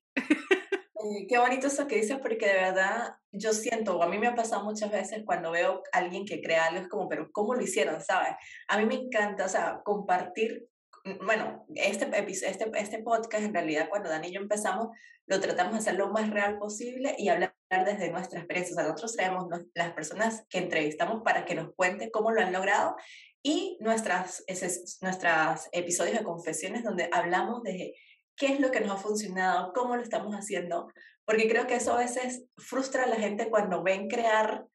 Eh, 1.00 1.28
qué 1.28 1.38
bonito 1.38 1.68
eso 1.68 1.86
que 1.86 1.94
dices, 1.94 2.18
porque 2.20 2.44
de 2.44 2.54
verdad 2.54 3.14
yo 3.30 3.52
siento, 3.52 3.96
o 3.96 4.02
a 4.02 4.08
mí 4.08 4.18
me 4.18 4.26
ha 4.26 4.34
pasado 4.34 4.64
muchas 4.64 4.90
veces 4.90 5.22
cuando 5.24 5.52
veo 5.52 5.84
a 5.92 5.98
alguien 5.98 6.26
que 6.26 6.42
crea 6.42 6.66
algo, 6.66 6.80
es 6.80 6.88
como, 6.88 7.08
pero 7.08 7.30
¿cómo 7.30 7.54
lo 7.54 7.62
hicieron? 7.62 8.02
¿Sabes? 8.02 8.30
A 8.66 8.78
mí 8.78 8.84
me 8.84 8.96
encanta, 8.96 9.44
o 9.44 9.48
sea, 9.48 9.80
compartir 9.84 10.68
bueno, 11.24 11.64
este, 11.74 12.10
este, 12.18 12.70
este 12.74 12.98
podcast 13.02 13.44
en 13.44 13.54
realidad 13.54 13.88
cuando 13.88 14.10
Dani 14.10 14.28
y 14.28 14.32
yo 14.32 14.40
empezamos 14.40 14.88
lo 15.28 15.40
tratamos 15.40 15.74
de 15.74 15.78
hacer 15.78 15.94
lo 15.94 16.10
más 16.10 16.30
real 16.30 16.58
posible 16.58 17.14
y 17.18 17.28
hablar 17.28 17.54
desde 17.70 18.10
nuestra 18.10 18.38
experiencia. 18.38 18.72
O 18.72 18.76
sea, 18.76 18.84
nosotros 18.84 19.14
traemos 19.14 19.46
las 19.74 19.92
personas 19.92 20.46
que 20.48 20.58
entrevistamos 20.58 21.22
para 21.22 21.44
que 21.44 21.54
nos 21.54 21.74
cuenten 21.74 22.10
cómo 22.10 22.32
lo 22.32 22.40
han 22.40 22.52
logrado 22.52 22.96
y 23.42 23.76
nuestras, 23.80 24.42
nuestras 25.02 25.68
episodios 25.72 26.18
de 26.18 26.24
confesiones 26.24 26.82
donde 26.82 27.10
hablamos 27.12 27.62
de 27.62 27.94
qué 28.38 28.52
es 28.52 28.60
lo 28.60 28.70
que 28.70 28.80
nos 28.80 28.92
ha 28.92 29.02
funcionado, 29.02 29.72
cómo 29.72 29.96
lo 29.96 30.02
estamos 30.02 30.34
haciendo, 30.34 30.90
porque 31.24 31.48
creo 31.48 31.66
que 31.66 31.76
eso 31.76 31.92
a 31.92 31.98
veces 31.98 32.44
frustra 32.56 33.04
a 33.04 33.08
la 33.08 33.16
gente 33.16 33.50
cuando 33.50 33.82
ven 33.82 34.08
crear 34.08 34.66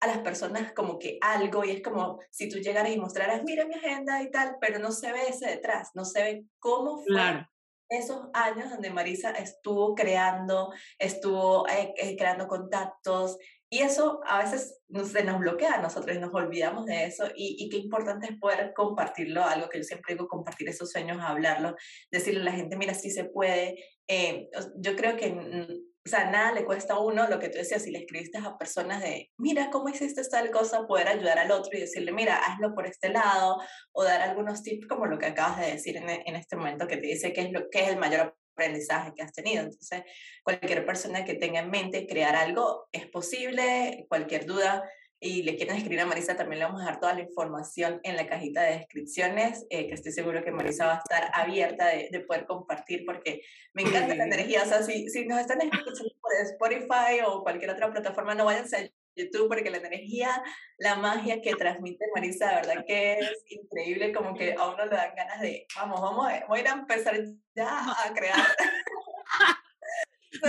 a 0.00 0.06
las 0.06 0.18
personas 0.18 0.72
como 0.72 0.98
que 0.98 1.18
algo 1.20 1.64
y 1.64 1.72
es 1.72 1.82
como 1.82 2.18
si 2.30 2.48
tú 2.48 2.58
llegaras 2.58 2.92
y 2.92 2.98
mostraras, 2.98 3.42
mira 3.44 3.66
mi 3.66 3.74
agenda 3.74 4.22
y 4.22 4.30
tal, 4.30 4.56
pero 4.60 4.78
no 4.78 4.92
se 4.92 5.12
ve 5.12 5.28
ese 5.28 5.46
detrás, 5.46 5.90
no 5.94 6.04
se 6.04 6.22
ve 6.22 6.44
cómo 6.58 6.98
fue 6.98 7.46
esos 7.90 8.28
años 8.32 8.70
donde 8.70 8.90
Marisa 8.90 9.32
estuvo 9.32 9.94
creando, 9.94 10.72
estuvo 10.98 11.68
eh, 11.68 11.92
eh, 11.96 12.16
creando 12.16 12.46
contactos 12.46 13.36
y 13.70 13.78
eso 13.82 14.20
a 14.26 14.42
veces 14.42 14.82
se 15.10 15.24
nos 15.24 15.38
bloquea 15.38 15.74
a 15.74 15.80
nosotros 15.82 16.16
y 16.16 16.18
nos 16.18 16.34
olvidamos 16.34 16.86
de 16.86 17.04
eso 17.04 17.26
y, 17.34 17.56
y, 17.58 17.68
qué 17.68 17.76
importante 17.76 18.26
es 18.26 18.38
poder 18.38 18.72
compartirlo, 18.74 19.44
algo 19.44 19.68
que 19.68 19.78
yo 19.78 19.84
siempre 19.84 20.14
digo, 20.14 20.26
compartir 20.26 20.68
esos 20.68 20.90
sueños, 20.90 21.18
hablarlo, 21.20 21.76
decirle 22.10 22.40
a 22.40 22.44
la 22.44 22.52
gente, 22.52 22.76
mira, 22.76 22.94
sí 22.94 23.10
se 23.10 23.24
puede. 23.24 23.82
Eh, 24.08 24.50
yo 24.76 24.96
creo 24.96 25.16
que 25.16 25.84
o 26.04 26.08
sea, 26.08 26.30
nada 26.30 26.52
le 26.52 26.64
cuesta 26.64 26.94
a 26.94 26.98
uno 26.98 27.28
lo 27.28 27.38
que 27.38 27.50
tú 27.50 27.58
decías, 27.58 27.82
si 27.82 27.90
le 27.90 27.98
escribiste 27.98 28.38
a 28.38 28.56
personas 28.56 29.02
de, 29.02 29.30
mira, 29.36 29.68
¿cómo 29.70 29.90
hiciste 29.90 30.22
tal 30.30 30.50
cosa? 30.50 30.86
Poder 30.86 31.08
ayudar 31.08 31.38
al 31.38 31.50
otro 31.50 31.76
y 31.76 31.80
decirle, 31.80 32.10
mira, 32.10 32.36
hazlo 32.36 32.74
por 32.74 32.86
este 32.86 33.10
lado, 33.10 33.58
o 33.92 34.02
dar 34.02 34.22
algunos 34.22 34.62
tips 34.62 34.86
como 34.86 35.04
lo 35.06 35.18
que 35.18 35.26
acabas 35.26 35.60
de 35.60 35.72
decir 35.72 35.98
en, 35.98 36.08
en 36.08 36.36
este 36.36 36.56
momento, 36.56 36.86
que 36.86 36.96
te 36.96 37.06
dice 37.06 37.34
qué 37.34 37.42
es, 37.42 37.52
lo, 37.52 37.68
qué 37.70 37.82
es 37.84 37.88
el 37.90 37.98
mayor 37.98 38.34
aprendizaje 38.60 39.12
que 39.14 39.22
has 39.22 39.32
tenido. 39.32 39.62
Entonces, 39.62 40.02
cualquier 40.42 40.84
persona 40.84 41.24
que 41.24 41.34
tenga 41.34 41.60
en 41.60 41.70
mente 41.70 42.06
crear 42.06 42.36
algo 42.36 42.88
es 42.92 43.06
posible, 43.06 44.06
cualquier 44.08 44.46
duda, 44.46 44.84
y 45.22 45.42
le 45.42 45.54
quieren 45.56 45.76
escribir 45.76 46.00
a 46.00 46.06
Marisa, 46.06 46.34
también 46.34 46.60
le 46.60 46.64
vamos 46.64 46.80
a 46.80 46.84
dejar 46.84 47.00
toda 47.00 47.12
la 47.12 47.20
información 47.20 48.00
en 48.04 48.16
la 48.16 48.26
cajita 48.26 48.62
de 48.62 48.78
descripciones, 48.78 49.66
eh, 49.68 49.86
que 49.86 49.94
estoy 49.94 50.12
seguro 50.12 50.42
que 50.42 50.50
Marisa 50.50 50.86
va 50.86 50.94
a 50.94 50.98
estar 50.98 51.30
abierta 51.34 51.88
de, 51.88 52.08
de 52.10 52.20
poder 52.20 52.46
compartir, 52.46 53.04
porque 53.04 53.42
me 53.74 53.82
encanta 53.82 54.14
la 54.14 54.24
energía. 54.32 54.62
O 54.62 54.66
sea, 54.66 54.82
si, 54.82 55.10
si 55.10 55.26
nos 55.26 55.38
están 55.40 55.60
escuchando 55.60 56.14
por 56.22 56.32
Spotify 56.34 57.20
o 57.26 57.42
cualquier 57.42 57.70
otra 57.70 57.92
plataforma, 57.92 58.34
no 58.34 58.46
vayan 58.46 58.64
a 58.64 58.68
YouTube, 59.16 59.48
porque 59.48 59.70
la 59.70 59.78
energía, 59.78 60.42
la 60.78 60.96
magia 60.96 61.40
que 61.40 61.54
transmite 61.54 62.06
Marisa, 62.14 62.48
de 62.48 62.54
verdad 62.56 62.84
que 62.86 63.12
es 63.14 63.44
increíble, 63.46 64.12
como 64.12 64.34
que 64.34 64.54
a 64.54 64.68
uno 64.68 64.84
le 64.86 64.96
dan 64.96 65.14
ganas 65.14 65.40
de, 65.40 65.66
vamos, 65.76 66.00
vamos, 66.00 66.26
voy 66.48 66.58
a 66.58 66.62
ir 66.62 66.68
a 66.68 66.72
empezar 66.72 67.20
ya 67.54 67.90
a 67.90 68.14
crear. 68.14 68.46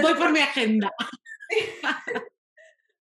Voy 0.01 0.13
por 0.13 0.31
mi 0.31 0.39
agenda. 0.39 0.91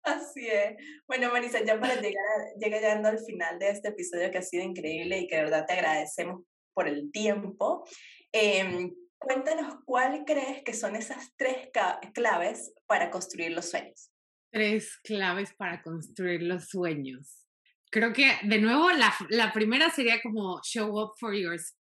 Así 0.02 0.48
es. 0.48 0.76
Bueno, 1.06 1.30
Marisa, 1.30 1.62
ya 1.62 1.78
para 1.78 1.96
llegar, 1.96 2.54
llegar 2.58 2.80
llegando 2.80 3.08
al 3.08 3.18
final 3.18 3.58
de 3.58 3.70
este 3.70 3.88
episodio 3.88 4.30
que 4.30 4.38
ha 4.38 4.42
sido 4.42 4.64
increíble 4.64 5.18
y 5.18 5.26
que 5.26 5.36
de 5.36 5.42
verdad 5.42 5.66
te 5.66 5.74
agradecemos 5.74 6.42
por 6.72 6.88
el 6.88 7.10
tiempo, 7.10 7.86
eh, 8.32 8.92
cuéntanos 9.18 9.78
cuál 9.84 10.24
crees 10.24 10.62
que 10.62 10.72
son 10.72 10.96
esas 10.96 11.34
tres 11.36 11.68
claves 12.14 12.72
para 12.86 13.10
construir 13.10 13.50
los 13.50 13.68
sueños. 13.68 14.10
Tres 14.50 14.98
claves 15.02 15.52
para 15.56 15.82
construir 15.82 16.42
los 16.42 16.68
sueños. 16.68 17.46
Creo 17.90 18.12
que, 18.12 18.38
de 18.42 18.58
nuevo, 18.58 18.90
la, 18.90 19.14
la 19.30 19.52
primera 19.52 19.90
sería 19.90 20.20
como 20.20 20.60
show 20.62 21.00
up 21.00 21.12
for 21.18 21.34
yourself. 21.34 21.76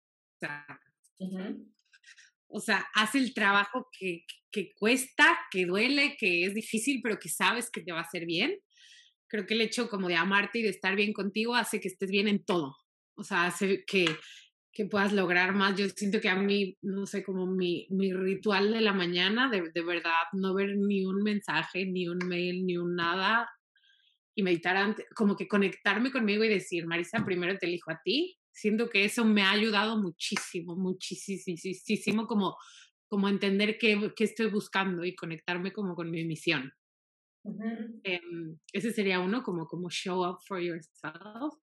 O 2.48 2.60
sea, 2.62 2.88
haz 2.94 3.16
el 3.16 3.34
trabajo 3.34 3.88
que, 3.98 4.26
que 4.52 4.74
cuesta, 4.74 5.38
que 5.52 5.66
duele, 5.66 6.16
que 6.18 6.46
es 6.46 6.54
difícil, 6.54 7.02
pero 7.04 7.20
que 7.20 7.30
sabes 7.30 7.70
que 7.70 7.82
te 7.82 7.92
va 7.92 8.00
a 8.00 8.04
hacer 8.04 8.26
bien. 8.26 8.58
Creo 9.28 9.46
que 9.46 9.54
el 9.54 9.62
hecho 9.62 9.90
como 9.90 10.08
de 10.08 10.16
amarte 10.16 10.60
y 10.60 10.64
de 10.64 10.70
estar 10.70 10.96
bien 10.96 11.12
contigo 11.12 11.56
hace 11.56 11.82
que 11.82 11.90
estés 11.90 12.10
bien 12.10 12.28
en 12.28 12.44
todo. 12.44 12.76
O 13.16 13.24
sea, 13.24 13.46
hace 13.46 13.84
que, 13.86 14.06
que 14.78 14.86
puedas 14.86 15.12
lograr 15.12 15.56
más. 15.56 15.76
Yo 15.76 15.90
siento 15.90 16.22
que 16.22 16.30
a 16.30 16.36
mí, 16.36 16.78
no 16.84 17.08
sé, 17.08 17.24
como 17.24 17.48
mi, 17.48 17.88
mi 17.90 18.14
ritual 18.14 18.72
de 18.72 18.82
la 18.82 18.94
mañana, 18.94 19.50
de, 19.50 19.72
de, 19.74 19.82
verdad, 19.82 20.12
no 20.34 20.54
ver 20.54 20.78
ni 20.78 21.04
un 21.04 21.24
mensaje, 21.24 21.88
ni 21.88 22.08
un 22.08 22.20
mail, 22.20 22.64
ni 22.64 22.78
un 22.78 22.96
nada, 22.96 23.50
y 24.36 24.44
meditar 24.44 24.78
antes, 24.78 25.04
como 25.16 25.36
que 25.36 25.48
conectarme 25.48 26.12
conmigo 26.12 26.44
y 26.44 26.50
decir, 26.50 26.86
Marisa, 26.86 27.26
primero 27.26 27.58
te 27.58 27.66
elijo 27.66 27.90
a 27.90 28.00
ti. 28.04 28.38
Siento 28.52 28.88
que 28.88 29.04
eso 29.04 29.26
me 29.26 29.42
ha 29.42 29.50
ayudado 29.50 30.00
muchísimo, 30.00 30.76
muchísimo, 30.76 32.28
como, 32.28 32.56
como 33.08 33.30
entender 33.30 33.80
qué, 33.80 34.14
qué 34.16 34.26
estoy 34.26 34.52
buscando 34.52 35.04
y 35.04 35.16
conectarme 35.16 35.74
como 35.74 35.96
con 35.96 36.12
mi 36.12 36.24
misión. 36.24 36.72
um, 37.44 38.60
ese 38.72 38.94
sería 38.94 39.22
uno, 39.22 39.42
como, 39.42 39.66
como 39.66 39.90
show 39.90 40.24
up 40.24 40.38
for 40.48 40.60
yourself. 40.62 41.56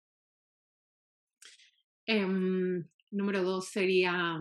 Um, 2.09 2.85
número 3.14 3.42
dos 3.42 3.68
sería 3.68 4.38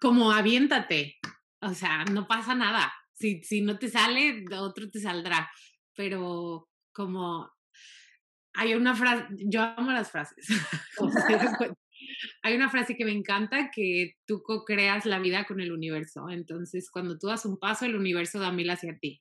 como 0.00 0.32
aviéntate, 0.32 1.18
o 1.60 1.74
sea, 1.74 2.04
no 2.04 2.26
pasa 2.26 2.54
nada. 2.54 2.92
Si, 3.14 3.42
si 3.42 3.62
no 3.62 3.78
te 3.78 3.88
sale, 3.88 4.44
otro 4.58 4.90
te 4.90 5.00
saldrá. 5.00 5.50
Pero 5.94 6.68
como 6.92 7.50
hay 8.54 8.74
una 8.74 8.94
frase, 8.94 9.26
yo 9.30 9.62
amo 9.62 9.90
las 9.90 10.10
frases. 10.10 10.46
hay 12.42 12.54
una 12.54 12.70
frase 12.70 12.96
que 12.96 13.04
me 13.04 13.12
encanta 13.12 13.70
que 13.72 14.16
tú 14.24 14.42
co-creas 14.42 15.04
la 15.04 15.18
vida 15.18 15.46
con 15.46 15.60
el 15.60 15.72
universo. 15.72 16.28
Entonces, 16.30 16.90
cuando 16.90 17.18
tú 17.18 17.26
das 17.26 17.44
un 17.44 17.58
paso, 17.58 17.84
el 17.84 17.96
universo 17.96 18.38
da 18.38 18.52
mil 18.52 18.70
hacia 18.70 18.96
ti. 18.98 19.20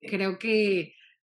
Creo 0.00 0.38
que 0.38 0.94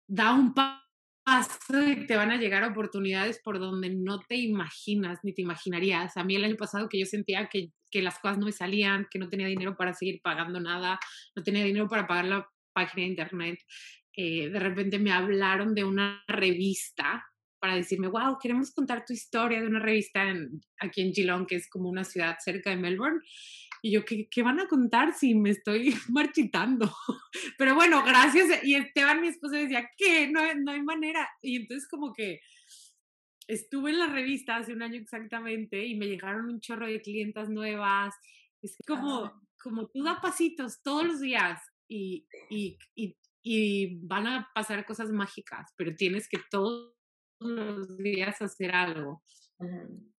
da 0.08 0.34
un 0.34 0.54
paso 0.54 0.83
paso 0.83 0.83
y 1.26 2.06
te 2.06 2.16
van 2.16 2.32
a 2.32 2.38
llegar 2.38 2.64
oportunidades 2.64 3.40
por 3.44 3.60
donde 3.60 3.90
no 3.90 4.20
te 4.20 4.36
imaginas 4.36 5.20
ni 5.24 5.34
te 5.34 5.42
imaginarías. 5.42 6.18
A 6.18 6.24
mí 6.24 6.36
el 6.36 6.44
año 6.44 6.58
pasado 6.58 6.90
que 6.90 7.00
yo 7.00 7.06
sentía 7.06 7.48
que, 7.48 7.70
que 7.90 8.02
las 8.02 8.20
cosas 8.20 8.38
no 8.38 8.46
me 8.46 8.52
salían, 8.52 9.08
que 9.10 9.20
no 9.20 9.30
tenía 9.30 9.48
dinero 9.48 9.76
para 9.76 9.94
seguir 9.94 10.20
pagando 10.22 10.60
nada, 10.60 11.00
no 11.36 11.44
tenía 11.44 11.64
dinero 11.64 11.88
para 11.88 12.08
pagar 12.08 12.26
la 12.26 12.50
página 12.74 13.04
de 13.04 13.10
internet, 13.10 13.60
eh, 14.16 14.50
de 14.50 14.60
repente 14.60 15.00
me 15.00 15.12
hablaron 15.12 15.74
de 15.74 15.84
una 15.84 16.24
revista 16.28 17.24
para 17.60 17.76
decirme, 17.76 18.10
wow, 18.10 18.38
queremos 18.42 18.72
contar 18.72 19.06
tu 19.06 19.14
historia 19.14 19.62
de 19.62 19.68
una 19.68 19.80
revista 19.80 20.30
en, 20.30 20.62
aquí 20.80 21.02
en 21.02 21.14
Geelong, 21.14 21.48
que 21.48 21.56
es 21.56 21.70
como 21.70 21.90
una 21.90 22.04
ciudad 22.04 22.36
cerca 22.44 22.70
de 22.70 22.76
Melbourne. 22.76 23.22
Y 23.86 23.92
yo, 23.92 24.06
¿qué, 24.06 24.30
¿qué, 24.30 24.42
van 24.44 24.62
a 24.62 24.68
contar 24.70 25.14
si 25.14 25.36
me 25.36 25.50
estoy 25.50 25.94
marchitando? 26.10 26.90
Pero 27.58 27.76
bueno, 27.76 28.02
gracias. 28.04 28.64
Y 28.64 28.76
Esteban, 28.76 29.20
mi 29.20 29.28
esposo, 29.28 29.56
decía, 29.56 29.92
¿qué? 29.98 30.30
No, 30.30 30.42
no 30.56 30.72
hay 30.72 30.82
manera. 30.82 31.30
Y 31.42 31.58
entonces 31.58 31.90
como 31.90 32.14
que 32.14 32.40
estuve 33.46 33.92
en 33.92 34.00
la 34.00 34.08
revista 34.08 34.56
hace 34.56 34.72
un 34.72 34.84
año 34.84 35.02
exactamente 35.02 35.86
y 35.86 35.96
me 35.96 36.08
llegaron 36.08 36.46
un 36.46 36.62
chorro 36.62 36.88
de 36.88 37.02
clientas 37.02 37.50
nuevas. 37.50 38.16
Es 38.62 38.78
como, 38.88 39.34
como 39.62 39.88
tú 39.90 40.02
da 40.02 40.22
pasitos 40.22 40.82
todos 40.82 41.06
los 41.06 41.20
días 41.20 41.62
y, 41.86 42.26
y, 42.50 42.78
y, 42.96 43.18
y 43.42 44.00
van 44.00 44.28
a 44.28 44.50
pasar 44.56 44.86
cosas 44.86 45.12
mágicas, 45.12 45.74
pero 45.76 45.94
tienes 45.94 46.30
que 46.30 46.40
todos 46.50 46.96
los 47.42 47.98
días 47.98 48.42
hacer 48.42 48.74
algo. 48.74 49.24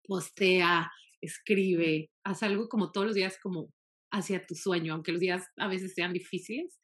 Postea, 0.06 0.92
escribe, 1.24 2.12
haz 2.24 2.44
algo 2.44 2.68
como 2.70 2.92
todos 2.92 3.08
los 3.08 3.16
días 3.16 3.38
como 3.42 3.72
hacia 4.12 4.46
tu 4.46 4.56
sueño, 4.56 4.94
aunque 4.94 5.12
los 5.12 5.22
días 5.22 5.44
a 5.58 5.68
veces 5.68 5.94
sean 5.94 6.14
difíciles. 6.14 6.80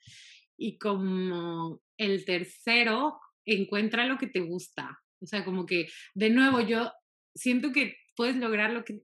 Y 0.58 0.78
como 0.78 1.82
el 1.98 2.26
tercero, 2.26 3.20
encuentra 3.46 4.06
lo 4.06 4.18
que 4.18 4.28
te 4.28 4.40
gusta. 4.40 5.00
O 5.22 5.26
sea, 5.26 5.46
como 5.46 5.66
que, 5.66 5.88
de 6.16 6.30
nuevo, 6.30 6.62
yo 6.62 6.92
siento 7.36 7.72
que 7.72 7.96
puedes 8.16 8.36
lograr 8.36 8.72
lo 8.72 8.84
que, 8.84 9.02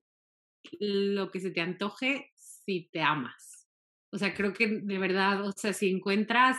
lo 0.79 1.31
que 1.31 1.39
se 1.39 1.51
te 1.51 1.61
antoje 1.61 2.31
si 2.35 2.89
te 2.91 3.01
amas. 3.01 3.67
O 4.11 4.17
sea, 4.17 4.33
creo 4.33 4.53
que 4.53 4.67
de 4.67 4.97
verdad, 4.97 5.45
o 5.45 5.51
sea, 5.51 5.73
si 5.73 5.89
encuentras, 5.89 6.57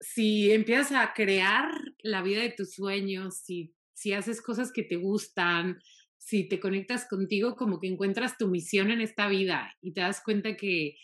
si 0.00 0.52
empiezas 0.52 0.92
a 0.92 1.12
crear 1.12 1.70
la 1.98 2.22
vida 2.22 2.40
de 2.42 2.54
tus 2.56 2.74
sueños, 2.74 3.38
si, 3.44 3.74
si 3.92 4.12
haces 4.12 4.40
cosas 4.40 4.72
que 4.72 4.84
te 4.84 4.96
gustan, 4.96 5.78
si 6.24 6.48
te 6.48 6.60
conectas 6.60 7.06
contigo, 7.08 7.56
como 7.56 7.80
que 7.80 7.88
encuentras 7.88 8.38
tu 8.38 8.48
misión 8.48 8.90
en 8.90 9.00
esta 9.00 9.28
vida 9.28 9.76
y 9.82 9.92
te 9.92 10.02
das 10.02 10.22
cuenta 10.24 10.56
que, 10.56 10.96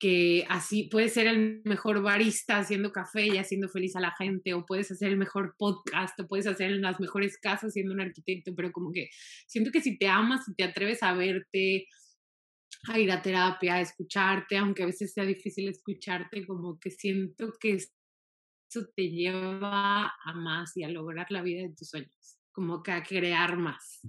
que 0.00 0.44
así 0.48 0.88
puedes 0.90 1.14
ser 1.14 1.28
el 1.28 1.62
mejor 1.64 2.02
barista 2.02 2.58
haciendo 2.58 2.90
café 2.90 3.28
y 3.28 3.38
haciendo 3.38 3.68
feliz 3.68 3.94
a 3.94 4.00
la 4.00 4.14
gente, 4.18 4.52
o 4.52 4.66
puedes 4.66 4.90
hacer 4.90 5.10
el 5.10 5.16
mejor 5.16 5.54
podcast, 5.56 6.18
o 6.18 6.26
puedes 6.26 6.48
hacer 6.48 6.72
las 6.72 6.98
mejores 6.98 7.38
casas 7.38 7.72
siendo 7.72 7.94
un 7.94 8.00
arquitecto, 8.00 8.52
pero 8.56 8.72
como 8.72 8.90
que 8.90 9.10
siento 9.46 9.70
que 9.70 9.80
si 9.80 9.96
te 9.96 10.08
amas, 10.08 10.48
y 10.48 10.54
te 10.54 10.64
atreves 10.64 11.04
a 11.04 11.14
verte, 11.14 11.86
a 12.88 12.98
ir 12.98 13.12
a 13.12 13.22
terapia, 13.22 13.74
a 13.74 13.80
escucharte, 13.80 14.56
aunque 14.56 14.82
a 14.82 14.86
veces 14.86 15.12
sea 15.12 15.24
difícil 15.24 15.68
escucharte, 15.68 16.44
como 16.46 16.80
que 16.80 16.90
siento 16.90 17.52
que 17.60 17.74
eso 17.74 18.88
te 18.96 19.08
lleva 19.08 20.06
a 20.06 20.32
más 20.34 20.76
y 20.76 20.82
a 20.82 20.88
lograr 20.88 21.30
la 21.30 21.42
vida 21.42 21.62
de 21.62 21.74
tus 21.76 21.90
sueños, 21.90 22.38
como 22.50 22.82
que 22.82 22.90
a 22.90 23.04
crear 23.04 23.56
más. 23.56 24.02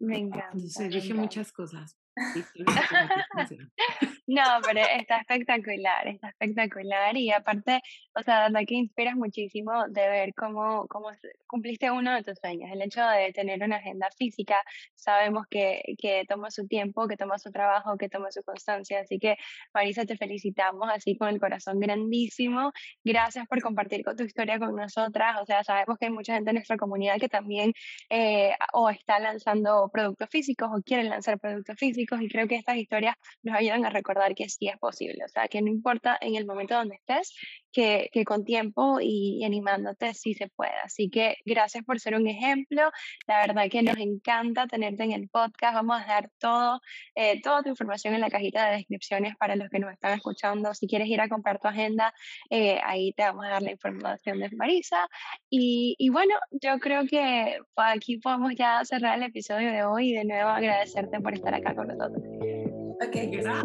Me 0.00 0.18
encanta. 0.18 0.50
Entonces 0.52 0.90
dije 0.90 1.14
muchas 1.14 1.52
cosas. 1.52 1.96
No, 4.28 4.42
pero 4.64 4.80
está 4.80 5.18
espectacular, 5.18 6.08
está 6.08 6.30
espectacular 6.30 7.16
y 7.16 7.30
aparte, 7.30 7.80
o 8.12 8.22
sea, 8.24 8.48
verdad 8.48 8.62
que 8.66 8.74
inspiras 8.74 9.14
muchísimo 9.14 9.86
de 9.88 10.08
ver 10.08 10.34
cómo, 10.34 10.88
cómo 10.88 11.10
cumpliste 11.46 11.92
uno 11.92 12.12
de 12.12 12.24
tus 12.24 12.36
sueños. 12.40 12.68
El 12.72 12.82
hecho 12.82 13.06
de 13.06 13.32
tener 13.32 13.62
una 13.62 13.76
agenda 13.76 14.08
física, 14.18 14.56
sabemos 14.96 15.46
que, 15.48 15.80
que 15.98 16.24
toma 16.28 16.50
su 16.50 16.66
tiempo, 16.66 17.06
que 17.06 17.16
toma 17.16 17.38
su 17.38 17.52
trabajo, 17.52 17.96
que 17.96 18.08
toma 18.08 18.32
su 18.32 18.42
constancia. 18.42 19.00
Así 19.00 19.20
que, 19.20 19.36
Marisa, 19.72 20.04
te 20.04 20.16
felicitamos 20.16 20.88
así 20.92 21.16
con 21.16 21.28
el 21.28 21.38
corazón 21.38 21.78
grandísimo. 21.78 22.72
Gracias 23.04 23.46
por 23.46 23.62
compartir 23.62 24.04
con 24.04 24.16
tu 24.16 24.24
historia 24.24 24.58
con 24.58 24.74
nosotras. 24.74 25.40
O 25.40 25.46
sea, 25.46 25.62
sabemos 25.62 25.98
que 25.98 26.06
hay 26.06 26.12
mucha 26.12 26.34
gente 26.34 26.50
en 26.50 26.56
nuestra 26.56 26.76
comunidad 26.76 27.20
que 27.20 27.28
también 27.28 27.72
eh, 28.10 28.56
o 28.72 28.90
está 28.90 29.20
lanzando 29.20 29.88
productos 29.92 30.28
físicos 30.30 30.68
o 30.72 30.82
quieren 30.82 31.10
lanzar 31.10 31.38
productos 31.38 31.76
físicos 31.78 32.20
y 32.20 32.28
creo 32.28 32.48
que 32.48 32.56
estas 32.56 32.76
historias 32.76 33.14
nos 33.44 33.56
ayudan 33.56 33.84
a 33.84 33.90
recordar 33.90 34.15
que 34.34 34.48
sí 34.48 34.68
es 34.68 34.78
posible, 34.78 35.24
o 35.24 35.28
sea, 35.28 35.48
que 35.48 35.60
no 35.62 35.68
importa 35.68 36.18
en 36.20 36.36
el 36.36 36.46
momento 36.46 36.74
donde 36.74 36.96
estés, 36.96 37.34
que, 37.72 38.08
que 38.12 38.24
con 38.24 38.44
tiempo 38.44 38.98
y, 39.00 39.44
animándote 39.44 40.14
sí 40.14 40.34
se 40.34 40.48
puede. 40.48 40.72
Así 40.82 41.10
que 41.10 41.36
gracias 41.44 41.84
por 41.84 42.00
ser 42.00 42.14
un 42.14 42.26
ejemplo, 42.26 42.90
la 43.26 43.46
verdad 43.46 43.68
que 43.70 43.82
nos 43.82 43.98
encanta 43.98 44.66
tenerte 44.66 45.04
en 45.04 45.12
el 45.12 45.28
podcast, 45.28 45.74
vamos 45.74 46.00
a 46.00 46.06
dar 46.06 46.30
todo, 46.38 46.80
eh, 47.14 47.40
toda 47.42 47.62
tu 47.62 47.68
información 47.68 48.14
en 48.14 48.22
la 48.22 48.30
cajita 48.30 48.66
de 48.70 48.76
descripciones 48.76 49.36
para 49.36 49.56
los 49.56 49.68
que 49.68 49.78
nos 49.78 49.92
están 49.92 50.14
escuchando, 50.14 50.74
si 50.74 50.86
quieres 50.88 51.08
ir 51.08 51.20
a 51.20 51.28
comprar 51.28 51.60
tu 51.60 51.68
agenda, 51.68 52.14
eh, 52.50 52.80
ahí 52.84 53.12
te 53.12 53.22
vamos 53.24 53.44
a 53.44 53.50
dar 53.50 53.62
la 53.62 53.72
información 53.72 54.40
de 54.40 54.50
Marisa. 54.56 55.08
Y, 55.50 55.96
y 55.98 56.08
bueno, 56.08 56.34
yo 56.50 56.78
creo 56.78 57.06
que 57.06 57.58
aquí 57.76 58.18
podemos 58.18 58.54
ya 58.56 58.84
cerrar 58.84 59.18
el 59.18 59.24
episodio 59.24 59.70
de 59.70 59.84
hoy 59.84 60.10
y 60.10 60.14
de 60.14 60.24
nuevo 60.24 60.48
agradecerte 60.48 61.20
por 61.20 61.34
estar 61.34 61.54
acá 61.54 61.74
con 61.74 61.88
nosotros. 61.88 62.65
Ok, 63.00 63.14
gracias. 63.30 63.64